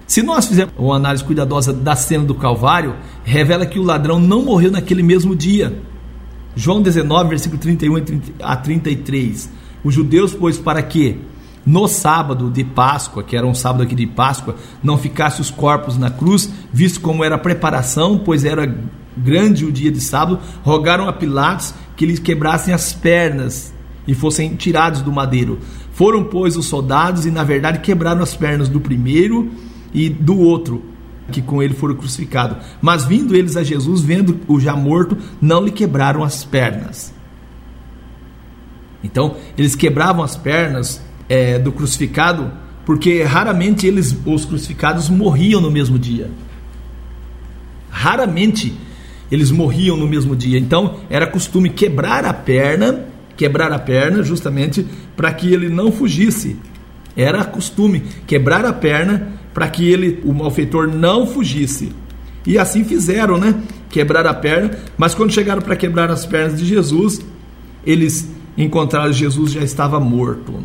Se 0.08 0.24
nós 0.24 0.48
fizermos 0.48 0.74
uma 0.78 0.96
análise 0.96 1.24
cuidadosa 1.24 1.74
da 1.74 1.94
cena 1.94 2.24
do 2.24 2.34
Calvário, 2.34 2.96
revela 3.26 3.66
que 3.66 3.78
o 3.78 3.84
ladrão 3.84 4.18
não 4.18 4.42
morreu 4.42 4.72
naquele 4.72 5.04
mesmo 5.04 5.36
dia. 5.36 5.82
João 6.56 6.82
19, 6.82 7.30
versículo 7.30 7.60
31 7.62 8.22
a 8.42 8.56
33. 8.56 9.52
Os 9.84 9.94
judeus, 9.94 10.34
pois, 10.34 10.58
para 10.58 10.82
que 10.82 11.20
no 11.68 11.86
sábado 11.86 12.50
de 12.50 12.64
Páscoa, 12.64 13.22
que 13.22 13.36
era 13.36 13.46
um 13.46 13.54
sábado 13.54 13.84
aqui 13.84 13.94
de 13.94 14.08
Páscoa, 14.08 14.56
não 14.82 14.98
ficasse 14.98 15.42
os 15.42 15.52
corpos 15.52 15.98
na 15.98 16.10
cruz, 16.10 16.50
visto 16.72 17.02
como 17.02 17.26
era 17.26 17.38
preparação, 17.38 18.18
pois 18.18 18.46
era 18.46 18.74
grande 19.18 19.66
o 19.66 19.72
dia 19.72 19.92
de 19.92 20.00
sábado, 20.00 20.40
rogaram 20.64 21.10
a 21.10 21.14
Pilatos 21.14 21.74
que 21.98 22.06
lhes 22.06 22.20
quebrassem 22.20 22.74
as 22.74 22.94
pernas 22.94 23.74
e 24.08 24.16
fossem 24.16 24.56
tirados 24.56 25.02
do 25.02 25.12
madeiro. 25.12 25.60
Foram, 25.92 26.24
pois, 26.24 26.56
os 26.56 26.68
soldados 26.68 27.26
e, 27.26 27.32
na 27.32 27.44
verdade, 27.44 27.80
quebraram 27.80 28.24
as 28.24 28.34
pernas 28.34 28.70
do 28.70 28.80
primeiro 28.80 29.52
e 29.94 30.08
do 30.10 30.40
outro 30.40 30.82
que 31.34 31.42
com 31.42 31.62
ele 31.62 31.74
foram 31.74 31.96
crucificados. 31.96 32.66
Mas 32.82 33.04
vindo 33.04 33.36
eles 33.36 33.58
a 33.58 33.64
Jesus, 33.64 34.00
vendo 34.00 34.40
o 34.48 34.58
já 34.58 34.74
morto, 34.74 35.18
não 35.42 35.66
lhe 35.66 35.72
quebraram 35.72 36.24
as 36.24 36.46
pernas. 36.46 37.14
Então, 39.04 39.36
eles 39.58 39.76
quebravam 39.76 40.24
as 40.24 40.38
pernas 40.38 41.06
é, 41.30 41.60
do 41.60 41.72
crucificado, 41.72 42.52
porque 42.86 43.24
raramente 43.24 43.86
eles, 43.86 44.16
os 44.26 44.46
crucificados, 44.46 45.10
morriam 45.10 45.60
no 45.60 45.70
mesmo 45.70 46.00
dia. 46.00 46.30
Raramente 47.90 48.74
eles 49.32 49.52
morriam 49.52 49.98
no 49.98 50.08
mesmo 50.08 50.36
dia. 50.36 50.58
Então, 50.58 51.00
era 51.10 51.28
costume 51.28 51.70
quebrar 51.70 52.26
a 52.26 52.34
perna, 52.34 53.06
quebrar 53.36 53.72
a 53.72 53.80
perna, 53.80 54.24
justamente 54.24 54.86
para 55.16 55.34
que 55.34 55.52
ele 55.52 55.70
não 55.70 55.92
fugisse. 55.92 56.58
Era 57.16 57.44
costume 57.44 58.04
quebrar 58.26 58.66
a 58.66 58.72
perna 58.72 59.34
para 59.54 59.68
que 59.68 59.90
ele, 59.90 60.22
o 60.24 60.34
malfeitor, 60.34 60.88
não 60.88 61.26
fugisse. 61.26 61.92
E 62.46 62.58
assim 62.58 62.84
fizeram, 62.84 63.38
né? 63.38 63.56
Quebrar 63.90 64.26
a 64.26 64.34
perna, 64.34 64.72
mas 64.98 65.14
quando 65.14 65.34
chegaram 65.34 65.62
para 65.62 65.76
quebrar 65.76 66.10
as 66.10 66.26
pernas 66.26 66.60
de 66.60 66.66
Jesus, 66.66 67.20
eles 67.86 68.30
encontraram 68.58 69.12
Jesus 69.12 69.52
já 69.52 69.62
estava 69.62 70.00
morto. 70.00 70.64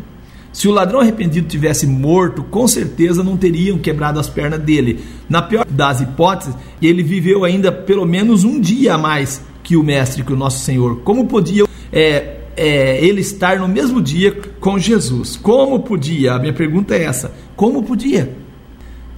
Se 0.52 0.68
o 0.68 0.70
ladrão 0.70 1.00
arrependido 1.00 1.48
tivesse 1.48 1.86
morto, 1.86 2.42
com 2.42 2.68
certeza 2.68 3.22
não 3.22 3.36
teriam 3.36 3.78
quebrado 3.78 4.20
as 4.20 4.28
pernas 4.28 4.60
dele. 4.60 5.02
Na 5.28 5.40
pior 5.40 5.64
das 5.68 6.00
hipóteses, 6.00 6.54
ele 6.80 7.02
viveu 7.02 7.44
ainda 7.44 7.72
pelo 7.72 8.04
menos 8.04 8.44
um 8.44 8.60
dia 8.60 8.94
a 8.94 8.98
mais 8.98 9.42
que 9.62 9.76
o 9.76 9.82
Mestre, 9.82 10.22
que 10.22 10.32
o 10.32 10.36
nosso 10.36 10.62
Senhor. 10.64 11.00
Como 11.00 11.26
podia 11.26 11.64
é, 11.90 12.36
é, 12.54 13.02
ele 13.02 13.22
estar 13.22 13.58
no 13.58 13.66
mesmo 13.66 14.02
dia 14.02 14.32
com 14.60 14.78
Jesus? 14.78 15.36
Como 15.36 15.80
podia? 15.80 16.34
A 16.34 16.38
minha 16.38 16.52
pergunta 16.52 16.94
é 16.94 17.04
essa: 17.04 17.32
como 17.56 17.82
podia? 17.82 18.36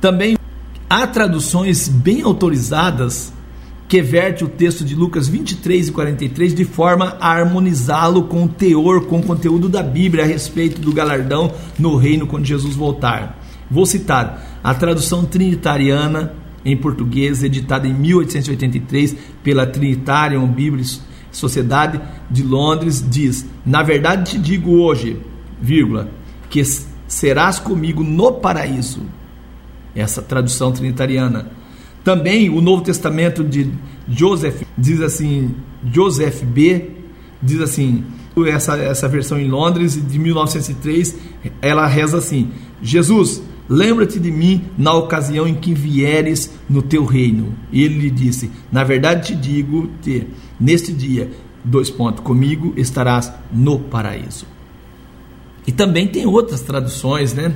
Também 0.00 0.36
há 0.88 1.06
traduções 1.06 1.88
bem 1.88 2.22
autorizadas 2.22 3.32
que 3.94 4.02
verte 4.02 4.42
o 4.42 4.48
texto 4.48 4.84
de 4.84 4.92
Lucas 4.92 5.28
23 5.28 5.86
e 5.86 5.92
43 5.92 6.52
de 6.52 6.64
forma 6.64 7.16
a 7.20 7.28
harmonizá-lo 7.28 8.24
com 8.24 8.42
o 8.42 8.48
teor, 8.48 9.06
com 9.06 9.20
o 9.20 9.22
conteúdo 9.22 9.68
da 9.68 9.84
Bíblia 9.84 10.24
a 10.24 10.26
respeito 10.26 10.80
do 10.80 10.92
galardão 10.92 11.52
no 11.78 11.94
reino 11.94 12.26
quando 12.26 12.44
Jesus 12.44 12.74
voltar. 12.74 13.40
Vou 13.70 13.86
citar 13.86 14.58
a 14.64 14.74
tradução 14.74 15.24
trinitariana 15.24 16.34
em 16.64 16.76
português, 16.76 17.44
editada 17.44 17.86
em 17.86 17.94
1883 17.94 19.14
pela 19.44 19.64
Trinitarian 19.64 20.44
Bible 20.48 20.82
Sociedade 21.30 22.00
de 22.28 22.42
Londres, 22.42 23.00
diz: 23.08 23.46
Na 23.64 23.84
verdade 23.84 24.32
te 24.32 24.38
digo 24.38 24.72
hoje, 24.72 25.20
vírgula, 25.62 26.10
que 26.50 26.64
serás 27.06 27.60
comigo 27.60 28.02
no 28.02 28.32
paraíso 28.32 29.02
essa 29.94 30.20
tradução 30.20 30.72
trinitariana. 30.72 31.62
Também 32.04 32.50
o 32.50 32.60
Novo 32.60 32.82
Testamento 32.82 33.42
de 33.42 33.72
Joseph 34.06 34.62
diz 34.76 35.00
assim, 35.00 35.54
Joseph 35.90 36.42
B 36.42 36.90
diz 37.42 37.60
assim, 37.60 38.04
essa, 38.46 38.76
essa 38.76 39.08
versão 39.08 39.38
em 39.38 39.48
Londres 39.48 39.94
de 39.94 40.18
1903, 40.18 41.16
ela 41.62 41.86
reza 41.86 42.18
assim: 42.18 42.50
Jesus, 42.82 43.42
lembra-te 43.68 44.18
de 44.18 44.30
mim 44.30 44.64
na 44.76 44.92
ocasião 44.92 45.46
em 45.46 45.54
que 45.54 45.72
vieres 45.72 46.50
no 46.68 46.82
teu 46.82 47.04
reino. 47.04 47.54
E 47.70 47.84
ele 47.84 47.98
lhe 48.00 48.10
disse: 48.10 48.50
Na 48.72 48.82
verdade 48.82 49.28
te 49.28 49.34
digo 49.36 49.88
que 50.02 50.26
neste 50.58 50.92
dia, 50.92 51.30
dois 51.64 51.90
pontos, 51.90 52.24
comigo 52.24 52.74
estarás 52.76 53.32
no 53.52 53.78
paraíso. 53.78 54.46
E 55.66 55.72
também 55.72 56.08
tem 56.08 56.26
outras 56.26 56.60
traduções, 56.60 57.32
né? 57.32 57.54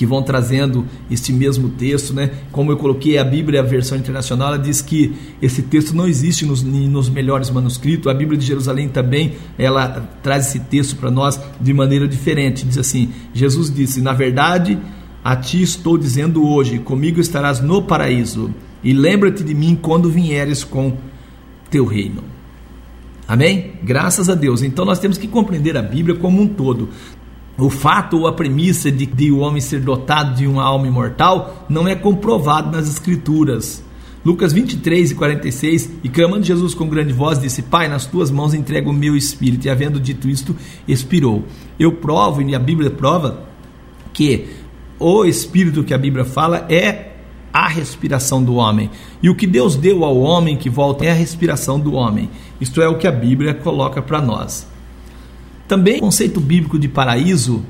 Que 0.00 0.06
vão 0.06 0.22
trazendo 0.22 0.86
este 1.10 1.30
mesmo 1.30 1.68
texto, 1.68 2.14
né? 2.14 2.30
Como 2.50 2.72
eu 2.72 2.78
coloquei 2.78 3.18
a 3.18 3.22
Bíblia, 3.22 3.60
a 3.60 3.62
versão 3.62 3.98
internacional, 3.98 4.48
ela 4.48 4.58
diz 4.58 4.80
que 4.80 5.14
esse 5.42 5.60
texto 5.60 5.94
não 5.94 6.08
existe 6.08 6.46
nos, 6.46 6.62
nos 6.62 7.10
melhores 7.10 7.50
manuscritos. 7.50 8.06
A 8.06 8.14
Bíblia 8.14 8.38
de 8.38 8.46
Jerusalém 8.46 8.88
também, 8.88 9.34
ela 9.58 10.08
traz 10.22 10.46
esse 10.46 10.60
texto 10.60 10.96
para 10.96 11.10
nós 11.10 11.38
de 11.60 11.74
maneira 11.74 12.08
diferente. 12.08 12.64
Diz 12.64 12.78
assim: 12.78 13.10
Jesus 13.34 13.70
disse: 13.70 14.00
"Na 14.00 14.14
verdade, 14.14 14.78
a 15.22 15.36
ti 15.36 15.60
estou 15.60 15.98
dizendo 15.98 16.48
hoje, 16.48 16.78
comigo 16.78 17.20
estarás 17.20 17.60
no 17.60 17.82
paraíso, 17.82 18.54
e 18.82 18.94
lembra-te 18.94 19.44
de 19.44 19.54
mim 19.54 19.78
quando 19.78 20.08
vieres 20.08 20.64
com 20.64 20.96
teu 21.70 21.84
reino." 21.84 22.24
Amém? 23.28 23.74
Graças 23.82 24.30
a 24.30 24.34
Deus. 24.34 24.62
Então 24.62 24.86
nós 24.86 24.98
temos 24.98 25.18
que 25.18 25.28
compreender 25.28 25.76
a 25.76 25.82
Bíblia 25.82 26.16
como 26.16 26.40
um 26.40 26.48
todo 26.48 26.88
o 27.58 27.68
fato 27.68 28.18
ou 28.18 28.26
a 28.26 28.32
premissa 28.32 28.90
de, 28.90 29.06
de 29.06 29.30
o 29.30 29.38
homem 29.38 29.60
ser 29.60 29.80
dotado 29.80 30.34
de 30.34 30.46
uma 30.46 30.62
alma 30.62 30.86
imortal 30.86 31.66
não 31.68 31.86
é 31.86 31.94
comprovado 31.94 32.74
nas 32.74 32.88
Escrituras. 32.88 33.84
Lucas 34.24 34.52
23 34.52 35.12
e 35.12 35.14
46, 35.14 35.90
e 36.04 36.08
clamando 36.08 36.44
Jesus 36.44 36.74
com 36.74 36.86
grande 36.86 37.12
voz, 37.12 37.38
disse: 37.38 37.62
Pai, 37.62 37.88
nas 37.88 38.04
tuas 38.04 38.30
mãos 38.30 38.52
entrego 38.52 38.90
o 38.90 38.94
meu 38.94 39.16
espírito. 39.16 39.66
E 39.66 39.70
havendo 39.70 39.98
dito 39.98 40.28
isto, 40.28 40.54
expirou. 40.86 41.44
Eu 41.78 41.92
provo, 41.92 42.42
e 42.42 42.54
a 42.54 42.58
Bíblia 42.58 42.90
prova, 42.90 43.44
que 44.12 44.48
o 44.98 45.24
espírito 45.24 45.82
que 45.82 45.94
a 45.94 45.98
Bíblia 45.98 46.26
fala 46.26 46.66
é 46.68 47.12
a 47.52 47.66
respiração 47.66 48.44
do 48.44 48.56
homem. 48.56 48.90
E 49.22 49.30
o 49.30 49.34
que 49.34 49.46
Deus 49.46 49.74
deu 49.74 50.04
ao 50.04 50.18
homem 50.18 50.56
que 50.56 50.68
volta 50.68 51.06
é 51.06 51.10
a 51.10 51.14
respiração 51.14 51.80
do 51.80 51.94
homem. 51.94 52.28
Isto 52.60 52.82
é 52.82 52.88
o 52.88 52.98
que 52.98 53.06
a 53.06 53.12
Bíblia 53.12 53.54
coloca 53.54 54.02
para 54.02 54.20
nós. 54.20 54.66
Também 55.70 55.98
o 55.98 56.00
conceito 56.00 56.40
bíblico 56.40 56.76
de 56.76 56.88
paraíso 56.88 57.62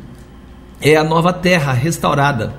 é 0.81 0.97
a 0.97 1.05
nova 1.05 1.35
terra 1.35 1.71
restaurada. 1.71 2.55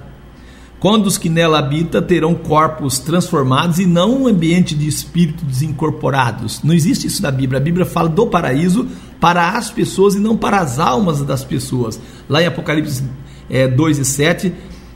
Quando 0.79 1.07
os 1.07 1.17
que 1.17 1.29
nela 1.29 1.57
habitam 1.57 2.00
terão 2.00 2.36
corpos 2.36 3.00
transformados 3.00 3.79
e 3.79 3.88
não 3.88 4.21
um 4.21 4.27
ambiente 4.27 4.75
de 4.75 4.88
espíritos 4.88 5.43
desincorporados. 5.43 6.62
Não 6.63 6.75
existe 6.75 7.07
isso 7.07 7.24
na 7.24 7.31
Bíblia. 7.31 7.60
A 7.60 7.63
Bíblia 7.63 7.88
fala 7.88 8.07
do 8.07 8.27
paraíso 8.27 8.88
para 9.19 9.57
as 9.57 9.71
pessoas 9.71 10.13
e 10.13 10.19
não 10.19 10.38
para 10.38 10.60
as 10.60 10.77
almas 10.77 11.24
das 11.24 11.43
pessoas. 11.43 12.00
Lá 12.29 12.43
em 12.43 12.45
Apocalipse 12.45 13.03
é, 13.50 13.67
2 13.67 13.98
e 13.98 14.05
7, 14.05 14.53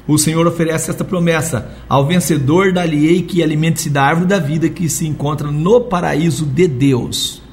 o 0.07 0.15
Senhor 0.15 0.45
oferece 0.45 0.91
esta 0.91 1.03
promessa: 1.03 1.71
ao 1.89 2.05
vencedor 2.05 2.71
dar-lhe-ei 2.71 3.23
que 3.23 3.41
alimente-se 3.41 3.89
da 3.89 4.03
árvore 4.03 4.27
da 4.27 4.37
vida 4.37 4.69
que 4.69 4.87
se 4.89 5.07
encontra 5.07 5.49
no 5.49 5.81
paraíso 5.81 6.45
de 6.45 6.67
Deus. 6.67 7.44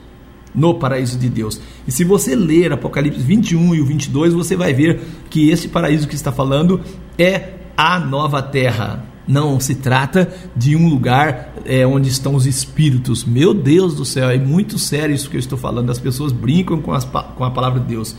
No 0.54 0.74
paraíso 0.74 1.18
de 1.18 1.28
Deus. 1.28 1.60
E 1.86 1.90
se 1.90 2.04
você 2.04 2.36
ler 2.36 2.72
Apocalipse 2.72 3.20
21 3.20 3.74
e 3.74 3.80
o 3.80 3.86
22, 3.86 4.34
você 4.34 4.54
vai 4.54 4.74
ver 4.74 5.00
que 5.30 5.50
este 5.50 5.68
paraíso 5.68 6.06
que 6.06 6.14
está 6.14 6.30
falando 6.30 6.80
é 7.18 7.54
a 7.76 7.98
nova 7.98 8.42
terra. 8.42 9.04
Não 9.26 9.60
se 9.60 9.76
trata 9.76 10.32
de 10.54 10.74
um 10.76 10.88
lugar 10.88 11.54
é, 11.64 11.86
onde 11.86 12.08
estão 12.08 12.34
os 12.34 12.44
espíritos. 12.44 13.24
Meu 13.24 13.54
Deus 13.54 13.94
do 13.94 14.04
céu, 14.04 14.28
é 14.28 14.38
muito 14.38 14.78
sério 14.78 15.14
isso 15.14 15.30
que 15.30 15.36
eu 15.36 15.40
estou 15.40 15.56
falando. 15.56 15.90
As 15.90 15.98
pessoas 15.98 16.32
brincam 16.32 16.80
com, 16.82 16.92
as, 16.92 17.04
com 17.04 17.44
a 17.44 17.50
palavra 17.50 17.80
de 17.80 17.86
Deus. 17.86 18.16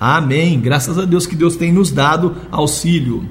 Amém. 0.00 0.58
Graças 0.60 0.98
a 0.98 1.04
Deus 1.04 1.26
que 1.26 1.36
Deus 1.36 1.56
tem 1.56 1.72
nos 1.72 1.90
dado 1.90 2.34
auxílio. 2.50 3.28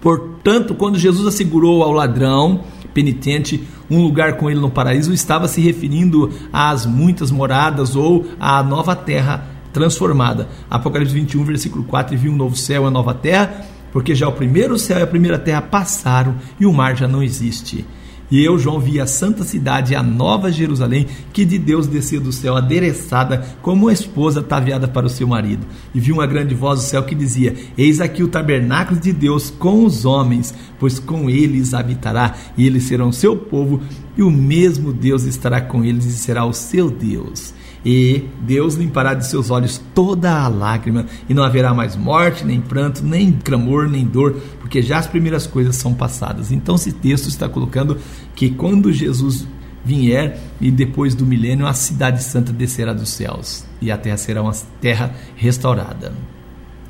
Portanto, 0.00 0.74
quando 0.74 0.98
Jesus 0.98 1.26
assegurou 1.26 1.82
ao 1.82 1.92
ladrão 1.92 2.64
penitente 2.96 3.62
um 3.90 4.02
lugar 4.02 4.38
com 4.38 4.50
ele 4.50 4.58
no 4.58 4.70
paraíso, 4.70 5.12
estava 5.12 5.46
se 5.46 5.60
referindo 5.60 6.32
às 6.50 6.86
muitas 6.86 7.30
moradas 7.30 7.94
ou 7.94 8.24
à 8.40 8.62
nova 8.62 8.96
terra 8.96 9.46
transformada. 9.70 10.48
Apocalipse 10.70 11.12
21, 11.12 11.44
versículo 11.44 11.84
4: 11.84 12.14
E 12.14 12.16
viu 12.16 12.32
um 12.32 12.36
novo 12.36 12.56
céu 12.56 12.76
e 12.76 12.84
uma 12.86 12.90
nova 12.90 13.12
terra, 13.12 13.66
porque 13.92 14.14
já 14.14 14.26
o 14.26 14.32
primeiro 14.32 14.78
céu 14.78 14.98
e 14.98 15.02
a 15.02 15.06
primeira 15.06 15.38
terra 15.38 15.60
passaram 15.60 16.36
e 16.58 16.64
o 16.64 16.72
mar 16.72 16.96
já 16.96 17.06
não 17.06 17.22
existe. 17.22 17.84
E 18.30 18.44
eu, 18.44 18.58
João, 18.58 18.80
vi 18.80 19.00
a 19.00 19.06
santa 19.06 19.44
cidade, 19.44 19.94
a 19.94 20.02
nova 20.02 20.50
Jerusalém, 20.50 21.06
que 21.32 21.44
de 21.44 21.58
Deus 21.58 21.86
descia 21.86 22.18
do 22.18 22.32
céu, 22.32 22.56
adereçada 22.56 23.44
como 23.62 23.86
uma 23.86 23.92
esposa 23.92 24.40
ataviada 24.40 24.88
para 24.88 25.06
o 25.06 25.10
seu 25.10 25.28
marido. 25.28 25.64
E 25.94 26.00
vi 26.00 26.10
uma 26.10 26.26
grande 26.26 26.54
voz 26.54 26.80
do 26.80 26.86
céu 26.86 27.04
que 27.04 27.14
dizia: 27.14 27.54
Eis 27.78 28.00
aqui 28.00 28.22
o 28.22 28.28
tabernáculo 28.28 28.98
de 28.98 29.12
Deus 29.12 29.50
com 29.50 29.84
os 29.84 30.04
homens, 30.04 30.52
pois 30.78 30.98
com 30.98 31.30
eles 31.30 31.72
habitará, 31.72 32.34
e 32.56 32.66
eles 32.66 32.82
serão 32.84 33.12
seu 33.12 33.36
povo, 33.36 33.80
e 34.16 34.22
o 34.22 34.30
mesmo 34.30 34.92
Deus 34.92 35.22
estará 35.22 35.60
com 35.60 35.84
eles 35.84 36.04
e 36.06 36.12
será 36.12 36.44
o 36.44 36.52
seu 36.52 36.90
Deus 36.90 37.54
e 37.88 38.24
Deus 38.40 38.74
limpará 38.74 39.14
de 39.14 39.24
seus 39.28 39.48
olhos 39.48 39.80
toda 39.94 40.42
a 40.42 40.48
lágrima, 40.48 41.06
e 41.28 41.32
não 41.32 41.44
haverá 41.44 41.72
mais 41.72 41.94
morte, 41.94 42.44
nem 42.44 42.60
pranto, 42.60 43.04
nem 43.04 43.30
clamor, 43.30 43.88
nem 43.88 44.04
dor, 44.04 44.42
porque 44.58 44.82
já 44.82 44.98
as 44.98 45.06
primeiras 45.06 45.46
coisas 45.46 45.76
são 45.76 45.94
passadas. 45.94 46.50
Então, 46.50 46.74
esse 46.74 46.90
texto 46.90 47.28
está 47.28 47.48
colocando 47.48 47.96
que 48.34 48.50
quando 48.50 48.92
Jesus 48.92 49.46
vier 49.84 50.36
e 50.60 50.68
depois 50.68 51.14
do 51.14 51.24
milênio, 51.24 51.64
a 51.64 51.72
cidade 51.72 52.24
santa 52.24 52.52
descerá 52.52 52.92
dos 52.92 53.10
céus 53.10 53.64
e 53.80 53.88
a 53.88 53.96
terra 53.96 54.16
será 54.16 54.42
uma 54.42 54.52
terra 54.80 55.14
restaurada. 55.36 56.12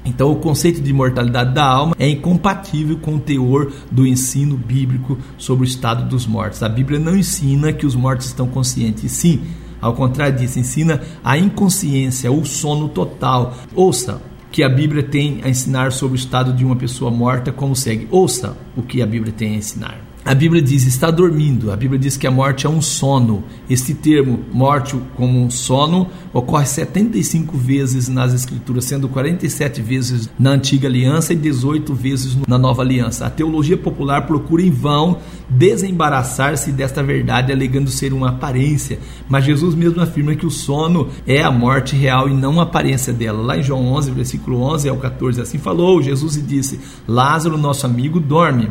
Então, 0.02 0.32
o 0.32 0.36
conceito 0.36 0.80
de 0.80 0.92
imortalidade 0.92 1.52
da 1.52 1.66
alma 1.66 1.94
é 1.98 2.08
incompatível 2.08 2.96
com 2.96 3.16
o 3.16 3.20
teor 3.20 3.70
do 3.92 4.06
ensino 4.06 4.56
bíblico 4.56 5.18
sobre 5.36 5.66
o 5.66 5.68
estado 5.68 6.08
dos 6.08 6.26
mortos. 6.26 6.62
A 6.62 6.70
Bíblia 6.70 6.98
não 6.98 7.14
ensina 7.14 7.70
que 7.70 7.84
os 7.84 7.94
mortos 7.94 8.28
estão 8.28 8.46
conscientes, 8.46 9.12
sim, 9.12 9.42
ao 9.86 9.94
contrário 9.94 10.36
disso, 10.36 10.58
ensina 10.58 11.00
a 11.22 11.38
inconsciência, 11.38 12.30
o 12.30 12.44
sono 12.44 12.88
total. 12.88 13.56
Ouça 13.74 14.20
que 14.50 14.62
a 14.62 14.68
Bíblia 14.68 15.02
tem 15.02 15.40
a 15.44 15.48
ensinar 15.48 15.92
sobre 15.92 16.16
o 16.16 16.20
estado 16.20 16.52
de 16.52 16.64
uma 16.64 16.76
pessoa 16.76 17.10
morta, 17.10 17.52
como 17.52 17.76
segue. 17.76 18.08
Ouça 18.10 18.56
o 18.76 18.82
que 18.82 19.00
a 19.00 19.06
Bíblia 19.06 19.32
tem 19.32 19.54
a 19.54 19.58
ensinar. 19.58 20.00
A 20.26 20.34
Bíblia 20.34 20.60
diz 20.60 20.84
está 20.84 21.08
dormindo. 21.08 21.70
A 21.70 21.76
Bíblia 21.76 22.00
diz 22.00 22.16
que 22.16 22.26
a 22.26 22.32
morte 22.32 22.66
é 22.66 22.68
um 22.68 22.82
sono. 22.82 23.44
Este 23.70 23.94
termo, 23.94 24.40
morte 24.52 24.96
como 25.14 25.40
um 25.40 25.48
sono, 25.48 26.08
ocorre 26.32 26.66
75 26.66 27.56
vezes 27.56 28.08
nas 28.08 28.34
Escrituras, 28.34 28.86
sendo 28.86 29.08
47 29.08 29.80
vezes 29.80 30.28
na 30.36 30.50
Antiga 30.50 30.88
Aliança 30.88 31.32
e 31.32 31.36
18 31.36 31.94
vezes 31.94 32.36
na 32.48 32.58
Nova 32.58 32.82
Aliança. 32.82 33.24
A 33.24 33.30
teologia 33.30 33.76
popular 33.76 34.26
procura 34.26 34.62
em 34.62 34.70
vão 34.72 35.18
desembaraçar-se 35.48 36.72
desta 36.72 37.04
verdade, 37.04 37.52
alegando 37.52 37.88
ser 37.88 38.12
uma 38.12 38.30
aparência. 38.30 38.98
Mas 39.28 39.44
Jesus 39.44 39.76
mesmo 39.76 40.02
afirma 40.02 40.34
que 40.34 40.44
o 40.44 40.50
sono 40.50 41.08
é 41.24 41.40
a 41.40 41.52
morte 41.52 41.94
real 41.94 42.28
e 42.28 42.34
não 42.34 42.58
a 42.58 42.64
aparência 42.64 43.12
dela. 43.12 43.40
Lá 43.40 43.58
em 43.58 43.62
João 43.62 43.92
11, 43.92 44.10
versículo 44.10 44.60
11 44.60 44.88
ao 44.88 44.96
14, 44.96 45.40
assim 45.40 45.58
falou 45.58 46.02
Jesus 46.02 46.36
e 46.36 46.42
disse: 46.42 46.80
Lázaro, 47.06 47.56
nosso 47.56 47.86
amigo, 47.86 48.18
dorme 48.18 48.68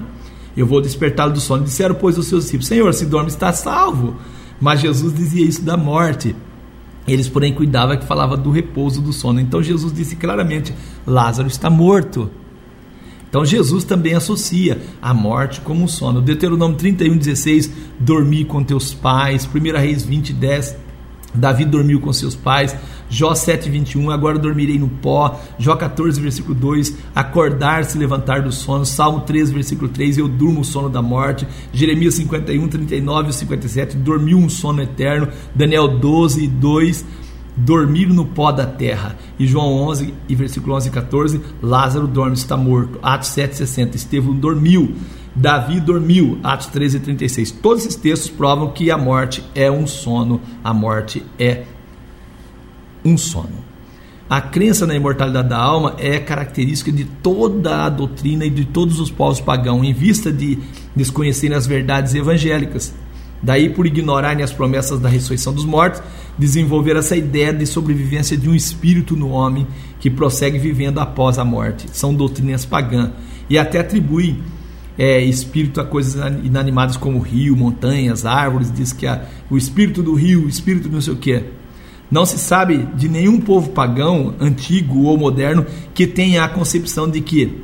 eu 0.56 0.66
vou 0.66 0.82
despertá-lo 0.82 1.34
do 1.34 1.40
sono. 1.40 1.64
Disseram, 1.64 1.96
pois, 1.96 2.18
os 2.18 2.28
seus 2.28 2.44
discípulos: 2.44 2.68
Senhor, 2.68 2.94
se 2.94 3.06
dorme, 3.06 3.30
está 3.30 3.52
salvo. 3.52 4.16
Mas 4.60 4.80
Jesus 4.80 5.14
dizia 5.14 5.46
isso 5.46 5.64
da 5.64 5.76
morte. 5.76 6.36
Eles, 7.08 7.28
porém, 7.28 7.54
cuidavam 7.54 7.98
que 7.98 8.06
falava 8.06 8.36
do 8.36 8.50
repouso 8.50 9.02
do 9.02 9.14
sono. 9.14 9.40
Então 9.40 9.62
Jesus 9.62 9.94
disse 9.94 10.16
claramente: 10.16 10.74
Lázaro 11.06 11.48
está 11.48 11.70
morto. 11.70 12.30
Então 13.30 13.44
Jesus 13.44 13.84
também 13.84 14.14
associa 14.14 14.82
a 15.02 15.14
morte 15.14 15.60
como 15.60 15.84
um 15.84 15.88
sono. 15.88 16.22
Deuteronômio 16.22 16.78
31, 16.78 17.18
16: 17.18 17.72
Dormi 18.00 18.46
com 18.46 18.64
teus 18.64 18.94
pais. 18.94 19.46
1 19.46 19.78
Reis 19.78 20.04
20, 20.04 20.34
10. 20.34 20.78
Davi 21.34 21.66
dormiu 21.66 22.00
com 22.00 22.14
seus 22.14 22.34
pais. 22.34 22.76
Jó 23.10 23.34
7:21, 23.34 24.12
agora 24.12 24.40
dormirei 24.40 24.80
no 24.80 24.88
pó. 24.88 25.40
Jó 25.58 25.76
14 25.76 26.20
versículo 26.20 26.56
2, 26.56 26.96
acordar 27.14 27.86
se 27.86 27.98
levantar 27.98 28.42
do 28.42 28.52
sono. 28.52 28.86
Salmo 28.86 29.22
3 29.22 29.52
versículo 29.52 29.90
3, 29.90 30.18
eu 30.18 30.28
durmo 30.28 30.62
o 30.62 30.66
sono 30.66 30.90
da 30.90 31.02
morte. 31.02 31.48
Jeremias 31.72 32.16
51 32.16 32.68
39 32.68 33.30
e 33.30 33.34
57, 33.34 33.98
dormiu 33.98 34.38
um 34.38 34.50
sono 34.50 34.82
eterno. 34.82 35.28
Daniel 35.54 35.88
12 36.00 36.48
2, 36.48 37.06
dormir 37.56 38.08
no 38.08 38.26
pó 38.26 38.52
da 38.52 38.66
terra. 38.66 39.16
E 39.40 39.46
João 39.46 39.74
11 39.74 40.14
e 40.28 40.36
versículo 40.36 40.76
11 40.76 40.90
e 40.90 40.92
14, 40.92 41.42
Lázaro 41.62 42.08
dorme, 42.08 42.34
está 42.34 42.58
morto. 42.58 43.00
Atos 43.02 43.30
7:60, 43.30 43.96
Estevão 43.96 44.36
dormiu. 44.36 44.94
Davi 45.36 45.82
dormiu, 45.82 46.40
Atos 46.44 46.68
13 46.68 46.98
e 46.98 47.00
36. 47.02 47.52
Todos 47.52 47.84
esses 47.84 47.98
textos 47.98 48.30
provam 48.30 48.72
que 48.72 48.90
a 48.90 48.98
morte 48.98 49.44
é 49.54 49.70
um 49.70 49.86
sono, 49.86 50.40
a 50.64 50.74
morte 50.74 51.24
é 51.38 51.64
um 53.06 53.18
sono. 53.18 53.64
A 54.28 54.42
crença 54.42 54.88
na 54.88 54.96
imortalidade 54.96 55.50
da 55.50 55.58
alma 55.58 55.96
é 56.00 56.18
característica 56.18 56.92
de 56.92 57.06
toda 57.06 57.86
a 57.86 57.90
doutrina 57.90 58.44
e 58.44 58.50
de 58.50 58.66
todos 58.66 59.00
os 59.00 59.12
povos 59.12 59.40
pagãos, 59.40 59.86
em 59.86 59.94
vista 59.94 60.34
de 60.34 60.58
desconhecerem 60.96 61.56
as 61.56 61.68
verdades 61.68 62.16
evangélicas. 62.16 62.92
Daí, 63.44 63.70
por 63.70 63.86
ignorarem 63.86 64.44
as 64.44 64.52
promessas 64.52 65.00
da 65.00 65.08
ressurreição 65.08 65.54
dos 65.54 65.66
mortos, 65.66 66.02
desenvolver 66.36 66.96
essa 66.96 67.16
ideia 67.16 67.54
de 67.54 67.68
sobrevivência 67.68 68.36
de 68.36 68.50
um 68.50 68.56
espírito 68.56 69.16
no 69.16 69.30
homem 69.30 69.68
que 70.00 70.10
prossegue 70.10 70.58
vivendo 70.58 71.00
após 71.00 71.38
a 71.38 71.46
morte. 71.46 71.86
São 71.92 72.12
doutrinas 72.12 72.66
pagãs. 72.66 73.12
E 73.48 73.60
até 73.60 73.80
atribuem 73.80 74.40
é, 74.98 75.22
espírito 75.22 75.80
a 75.80 75.86
coisas 75.86 76.16
inanimadas 76.44 76.98
como 76.98 77.20
rio, 77.20 77.56
montanhas, 77.56 78.26
árvores. 78.26 78.72
Diz 78.72 78.92
que 78.92 79.06
a, 79.06 79.24
o 79.52 79.58
espírito 79.58 80.02
do 80.02 80.16
rio, 80.16 80.46
o 80.46 80.50
espírito 80.50 80.90
não 80.90 81.00
sei 81.00 81.14
o 81.14 81.18
que. 81.18 81.44
Não 82.10 82.26
se 82.26 82.38
sabe 82.38 82.88
de 82.96 83.10
nenhum 83.10 83.40
povo 83.40 83.70
pagão, 83.70 84.36
antigo 84.40 85.04
ou 85.04 85.18
moderno, 85.18 85.66
que 85.94 86.06
tenha 86.06 86.44
a 86.44 86.50
concepção 86.50 87.10
de 87.10 87.20
que 87.22 87.64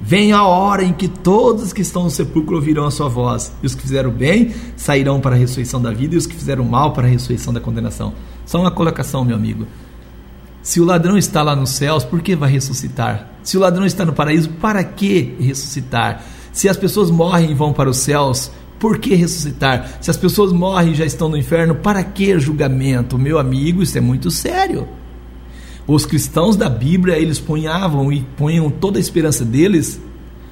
vem 0.00 0.32
a 0.32 0.44
hora 0.44 0.84
em 0.84 0.92
que 0.92 1.08
todos 1.08 1.72
que 1.72 1.82
estão 1.82 2.04
no 2.04 2.10
sepulcro 2.10 2.56
ouvirão 2.56 2.84
a 2.84 2.90
sua 2.90 3.08
voz, 3.08 3.52
e 3.62 3.66
os 3.66 3.74
que 3.74 3.82
fizeram 3.82 4.10
bem 4.10 4.54
sairão 4.76 5.20
para 5.20 5.34
a 5.34 5.38
ressurreição 5.38 5.80
da 5.80 5.90
vida, 5.90 6.14
e 6.14 6.18
os 6.18 6.26
que 6.26 6.34
fizeram 6.34 6.64
mal 6.64 6.92
para 6.92 7.06
a 7.06 7.10
ressurreição 7.10 7.52
da 7.52 7.60
condenação. 7.60 8.12
Só 8.44 8.60
uma 8.60 8.70
colocação, 8.70 9.24
meu 9.24 9.36
amigo. 9.36 9.66
Se 10.62 10.80
o 10.80 10.84
ladrão 10.84 11.16
está 11.16 11.42
lá 11.42 11.56
nos 11.56 11.70
céus, 11.70 12.04
por 12.04 12.20
que 12.20 12.36
vai 12.36 12.50
ressuscitar? 12.50 13.30
Se 13.42 13.56
o 13.56 13.60
ladrão 13.60 13.86
está 13.86 14.04
no 14.04 14.12
paraíso, 14.12 14.50
para 14.50 14.84
que 14.84 15.34
ressuscitar? 15.40 16.22
Se 16.52 16.68
as 16.68 16.76
pessoas 16.76 17.10
morrem 17.10 17.50
e 17.50 17.54
vão 17.54 17.72
para 17.72 17.88
os 17.88 17.96
céus, 17.98 18.50
por 18.78 18.98
que 18.98 19.14
ressuscitar? 19.14 19.98
Se 20.00 20.10
as 20.10 20.16
pessoas 20.16 20.52
morrem 20.52 20.92
e 20.92 20.94
já 20.94 21.04
estão 21.04 21.28
no 21.28 21.36
inferno, 21.36 21.74
para 21.74 22.02
que 22.02 22.38
julgamento? 22.38 23.18
Meu 23.18 23.38
amigo, 23.38 23.82
isso 23.82 23.98
é 23.98 24.00
muito 24.00 24.30
sério. 24.30 24.88
Os 25.86 26.04
cristãos 26.04 26.56
da 26.56 26.68
Bíblia, 26.68 27.18
eles 27.18 27.40
ponhavam 27.40 28.12
e 28.12 28.20
ponham 28.36 28.70
toda 28.70 28.98
a 28.98 29.00
esperança 29.00 29.44
deles 29.44 30.00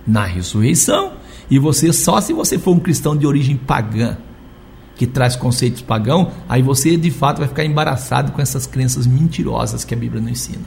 na 0.06 0.24
ressurreição. 0.24 1.12
E 1.50 1.58
você, 1.58 1.92
só 1.92 2.20
se 2.20 2.32
você 2.32 2.58
for 2.58 2.72
um 2.72 2.80
cristão 2.80 3.16
de 3.16 3.26
origem 3.26 3.56
pagã, 3.56 4.16
que 4.96 5.06
traz 5.06 5.36
conceitos 5.36 5.82
pagão, 5.82 6.32
aí 6.48 6.62
você 6.62 6.96
de 6.96 7.10
fato 7.10 7.38
vai 7.38 7.48
ficar 7.48 7.64
embaraçado 7.64 8.32
com 8.32 8.40
essas 8.40 8.66
crenças 8.66 9.06
mentirosas 9.06 9.84
que 9.84 9.94
a 9.94 9.96
Bíblia 9.96 10.22
não 10.22 10.30
ensina. 10.30 10.64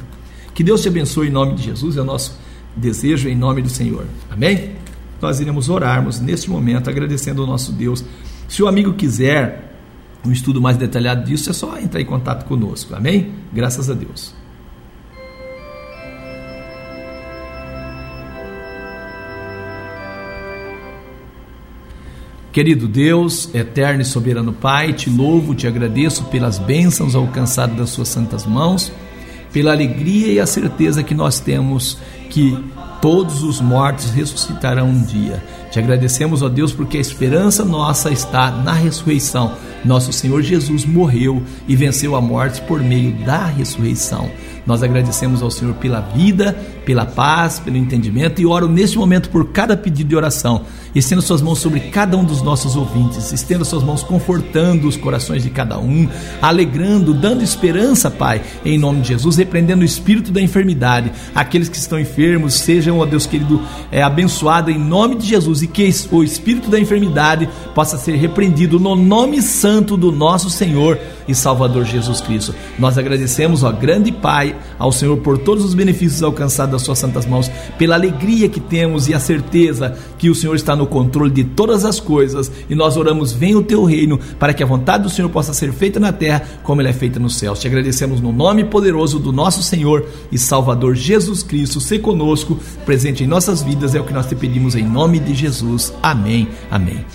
Que 0.53 0.63
Deus 0.63 0.81
te 0.81 0.87
abençoe 0.87 1.27
em 1.27 1.31
nome 1.31 1.55
de 1.55 1.63
Jesus, 1.63 1.97
é 1.97 2.01
o 2.01 2.05
nosso 2.05 2.37
desejo 2.75 3.27
em 3.27 3.35
nome 3.35 3.61
do 3.61 3.69
Senhor. 3.69 4.05
Amém? 4.29 4.75
Nós 5.21 5.39
iremos 5.39 5.69
orarmos 5.69 6.19
neste 6.19 6.49
momento, 6.49 6.89
agradecendo 6.89 7.41
ao 7.41 7.47
nosso 7.47 7.71
Deus. 7.71 8.03
Se 8.47 8.63
o 8.63 8.67
amigo 8.67 8.93
quiser 8.93 9.73
um 10.25 10.31
estudo 10.31 10.61
mais 10.61 10.77
detalhado 10.77 11.23
disso, 11.23 11.49
é 11.49 11.53
só 11.53 11.77
entrar 11.77 12.01
em 12.01 12.05
contato 12.05 12.45
conosco. 12.45 12.95
Amém? 12.95 13.31
Graças 13.53 13.89
a 13.89 13.93
Deus. 13.93 14.33
Querido 22.51 22.87
Deus, 22.87 23.53
eterno 23.53 24.01
e 24.01 24.05
soberano 24.05 24.51
Pai, 24.51 24.91
te 24.91 25.09
louvo, 25.09 25.53
te 25.53 25.67
agradeço 25.67 26.25
pelas 26.25 26.57
bênçãos 26.57 27.13
alcançadas 27.13 27.77
das 27.77 27.89
suas 27.91 28.07
santas 28.07 28.45
mãos, 28.45 28.91
pela 29.53 29.71
alegria 29.71 30.33
e 30.33 30.39
a 30.39 30.47
certeza 30.47 31.03
que 31.03 31.13
nós 31.13 31.39
temos 31.39 31.99
que 32.29 32.57
todos 33.01 33.43
os 33.43 33.61
mortos 33.61 34.11
ressuscitarão 34.11 34.89
um 34.89 35.01
dia. 35.01 35.43
Te 35.71 35.79
agradecemos, 35.79 36.41
ó 36.41 36.49
Deus, 36.49 36.71
porque 36.71 36.97
a 36.97 37.01
esperança 37.01 37.63
nossa 37.63 38.11
está 38.11 38.49
na 38.51 38.73
ressurreição. 38.73 39.53
Nosso 39.85 40.11
Senhor 40.11 40.41
Jesus 40.41 40.83
morreu 40.83 41.41
e 41.67 41.75
venceu 41.75 42.15
a 42.15 42.21
morte 42.21 42.61
por 42.61 42.81
meio 42.81 43.13
da 43.23 43.45
ressurreição. 43.45 44.29
Nós 44.65 44.83
agradecemos 44.83 45.41
ao 45.41 45.49
Senhor 45.49 45.73
pela 45.75 45.99
vida, 45.99 46.53
pela 46.85 47.05
paz, 47.05 47.59
pelo 47.59 47.77
entendimento 47.77 48.41
e 48.41 48.45
oro 48.45 48.67
neste 48.67 48.97
momento 48.97 49.29
por 49.29 49.51
cada 49.51 49.75
pedido 49.75 50.09
de 50.09 50.15
oração. 50.15 50.63
Estenda 50.93 51.21
suas 51.21 51.41
mãos 51.41 51.59
sobre 51.59 51.79
cada 51.79 52.17
um 52.17 52.23
dos 52.23 52.41
nossos 52.41 52.75
ouvintes, 52.75 53.31
estenda 53.31 53.63
suas 53.63 53.83
mãos 53.83 54.03
confortando 54.03 54.87
os 54.87 54.97
corações 54.97 55.43
de 55.43 55.49
cada 55.49 55.79
um, 55.79 56.07
alegrando, 56.41 57.13
dando 57.13 57.43
esperança, 57.43 58.11
Pai, 58.11 58.41
em 58.65 58.77
nome 58.77 59.01
de 59.01 59.09
Jesus, 59.09 59.37
repreendendo 59.37 59.81
o 59.81 59.85
espírito 59.85 60.31
da 60.31 60.41
enfermidade. 60.41 61.11
Aqueles 61.33 61.69
que 61.69 61.77
estão 61.77 61.99
enfermos, 61.99 62.59
sejam, 62.89 62.99
ó 62.99 63.05
Deus 63.05 63.25
querido, 63.25 63.61
é, 63.91 64.01
abençoados 64.01 64.73
em 64.73 64.77
nome 64.77 65.15
de 65.15 65.27
Jesus 65.27 65.61
e 65.61 65.67
que 65.67 65.89
o 66.11 66.23
espírito 66.23 66.69
da 66.69 66.79
enfermidade 66.79 67.47
possa 67.75 67.97
ser 67.97 68.15
repreendido 68.15 68.79
no 68.79 68.95
nome 68.95 69.41
santo 69.41 69.95
do 69.95 70.11
nosso 70.11 70.49
Senhor 70.49 70.99
e 71.27 71.35
Salvador 71.35 71.85
Jesus 71.85 72.19
Cristo. 72.21 72.55
Nós 72.79 72.97
agradecemos, 72.97 73.63
ó 73.63 73.71
grande 73.71 74.11
Pai, 74.11 74.55
ao 74.79 74.91
Senhor 74.91 75.17
por 75.17 75.37
todos 75.37 75.63
os 75.63 75.75
benefícios 75.75 76.23
alcançados 76.23 76.71
das 76.71 76.81
suas 76.81 76.97
santas 76.97 77.25
mãos, 77.25 77.51
pela 77.77 77.95
alegria 77.95 78.49
que 78.49 78.59
temos 78.59 79.07
e 79.07 79.13
a 79.13 79.19
certeza 79.19 79.95
que 80.17 80.29
o 80.29 80.35
Senhor 80.35 80.55
está 80.55 80.75
no 80.75 80.87
controle 80.87 81.31
de 81.31 81.43
todas 81.43 81.85
as 81.85 81.99
coisas. 81.99 82.51
E 82.67 82.73
nós 82.73 82.97
oramos: 82.97 83.31
venha 83.31 83.57
o 83.57 83.63
teu 83.63 83.83
reino, 83.83 84.19
para 84.39 84.53
que 84.53 84.63
a 84.63 84.65
vontade 84.65 85.03
do 85.03 85.09
Senhor 85.09 85.29
possa 85.29 85.53
ser 85.53 85.71
feita 85.71 85.99
na 85.99 86.11
terra 86.11 86.43
como 86.63 86.81
ela 86.81 86.89
é 86.89 86.93
feita 86.93 87.19
nos 87.19 87.35
céus. 87.35 87.59
Te 87.59 87.67
agradecemos 87.67 88.19
no 88.19 88.33
nome 88.33 88.63
poderoso 88.63 89.19
do 89.19 89.31
nosso 89.31 89.61
Senhor 89.61 90.05
e 90.31 90.37
Salvador 90.37 90.95
Jesus 90.95 91.43
Cristo. 91.43 91.79
Se 91.79 91.99
conosco, 91.99 92.57
presente 92.89 93.23
em 93.23 93.27
nossas 93.27 93.61
vidas, 93.61 93.93
é 93.93 94.01
o 94.01 94.03
que 94.03 94.11
nós 94.11 94.25
te 94.25 94.33
pedimos 94.33 94.73
em 94.73 94.83
nome 94.83 95.19
de 95.19 95.35
Jesus. 95.35 95.93
Amém. 96.01 96.47
Amém. 96.71 97.05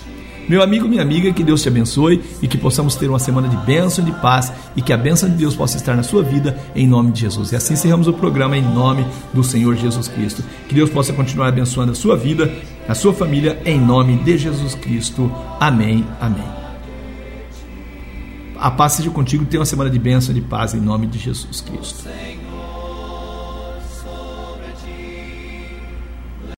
Meu 0.48 0.62
amigo, 0.62 0.86
minha 0.86 1.02
amiga, 1.02 1.32
que 1.32 1.42
Deus 1.42 1.62
te 1.62 1.66
abençoe 1.66 2.22
e 2.40 2.46
que 2.46 2.56
possamos 2.56 2.94
ter 2.94 3.08
uma 3.08 3.18
semana 3.18 3.48
de 3.48 3.56
bênção 3.56 4.06
e 4.06 4.12
de 4.12 4.20
paz 4.20 4.52
e 4.76 4.80
que 4.80 4.92
a 4.92 4.96
bênção 4.96 5.28
de 5.28 5.34
Deus 5.34 5.56
possa 5.56 5.76
estar 5.76 5.96
na 5.96 6.04
sua 6.04 6.22
vida 6.22 6.56
em 6.76 6.86
nome 6.86 7.10
de 7.10 7.22
Jesus. 7.22 7.50
E 7.50 7.56
assim 7.56 7.74
encerramos 7.74 8.06
o 8.06 8.12
programa 8.12 8.56
em 8.56 8.62
nome 8.62 9.04
do 9.32 9.42
Senhor 9.42 9.74
Jesus 9.74 10.06
Cristo. 10.06 10.44
Que 10.68 10.76
Deus 10.76 10.90
possa 10.90 11.12
continuar 11.12 11.48
abençoando 11.48 11.90
a 11.90 11.96
sua 11.96 12.16
vida, 12.16 12.54
a 12.88 12.94
sua 12.94 13.12
família, 13.12 13.60
em 13.64 13.80
nome 13.80 14.16
de 14.18 14.38
Jesus 14.38 14.76
Cristo. 14.76 15.28
Amém. 15.58 16.06
Amém. 16.20 16.46
A 18.60 18.70
paz 18.70 18.92
seja 18.92 19.10
contigo, 19.10 19.44
tenha 19.44 19.58
uma 19.58 19.66
semana 19.66 19.90
de 19.90 19.98
bênção 19.98 20.30
e 20.30 20.40
de 20.40 20.46
paz 20.46 20.72
em 20.72 20.80
nome 20.80 21.08
de 21.08 21.18
Jesus 21.18 21.60
Cristo. 21.60 22.04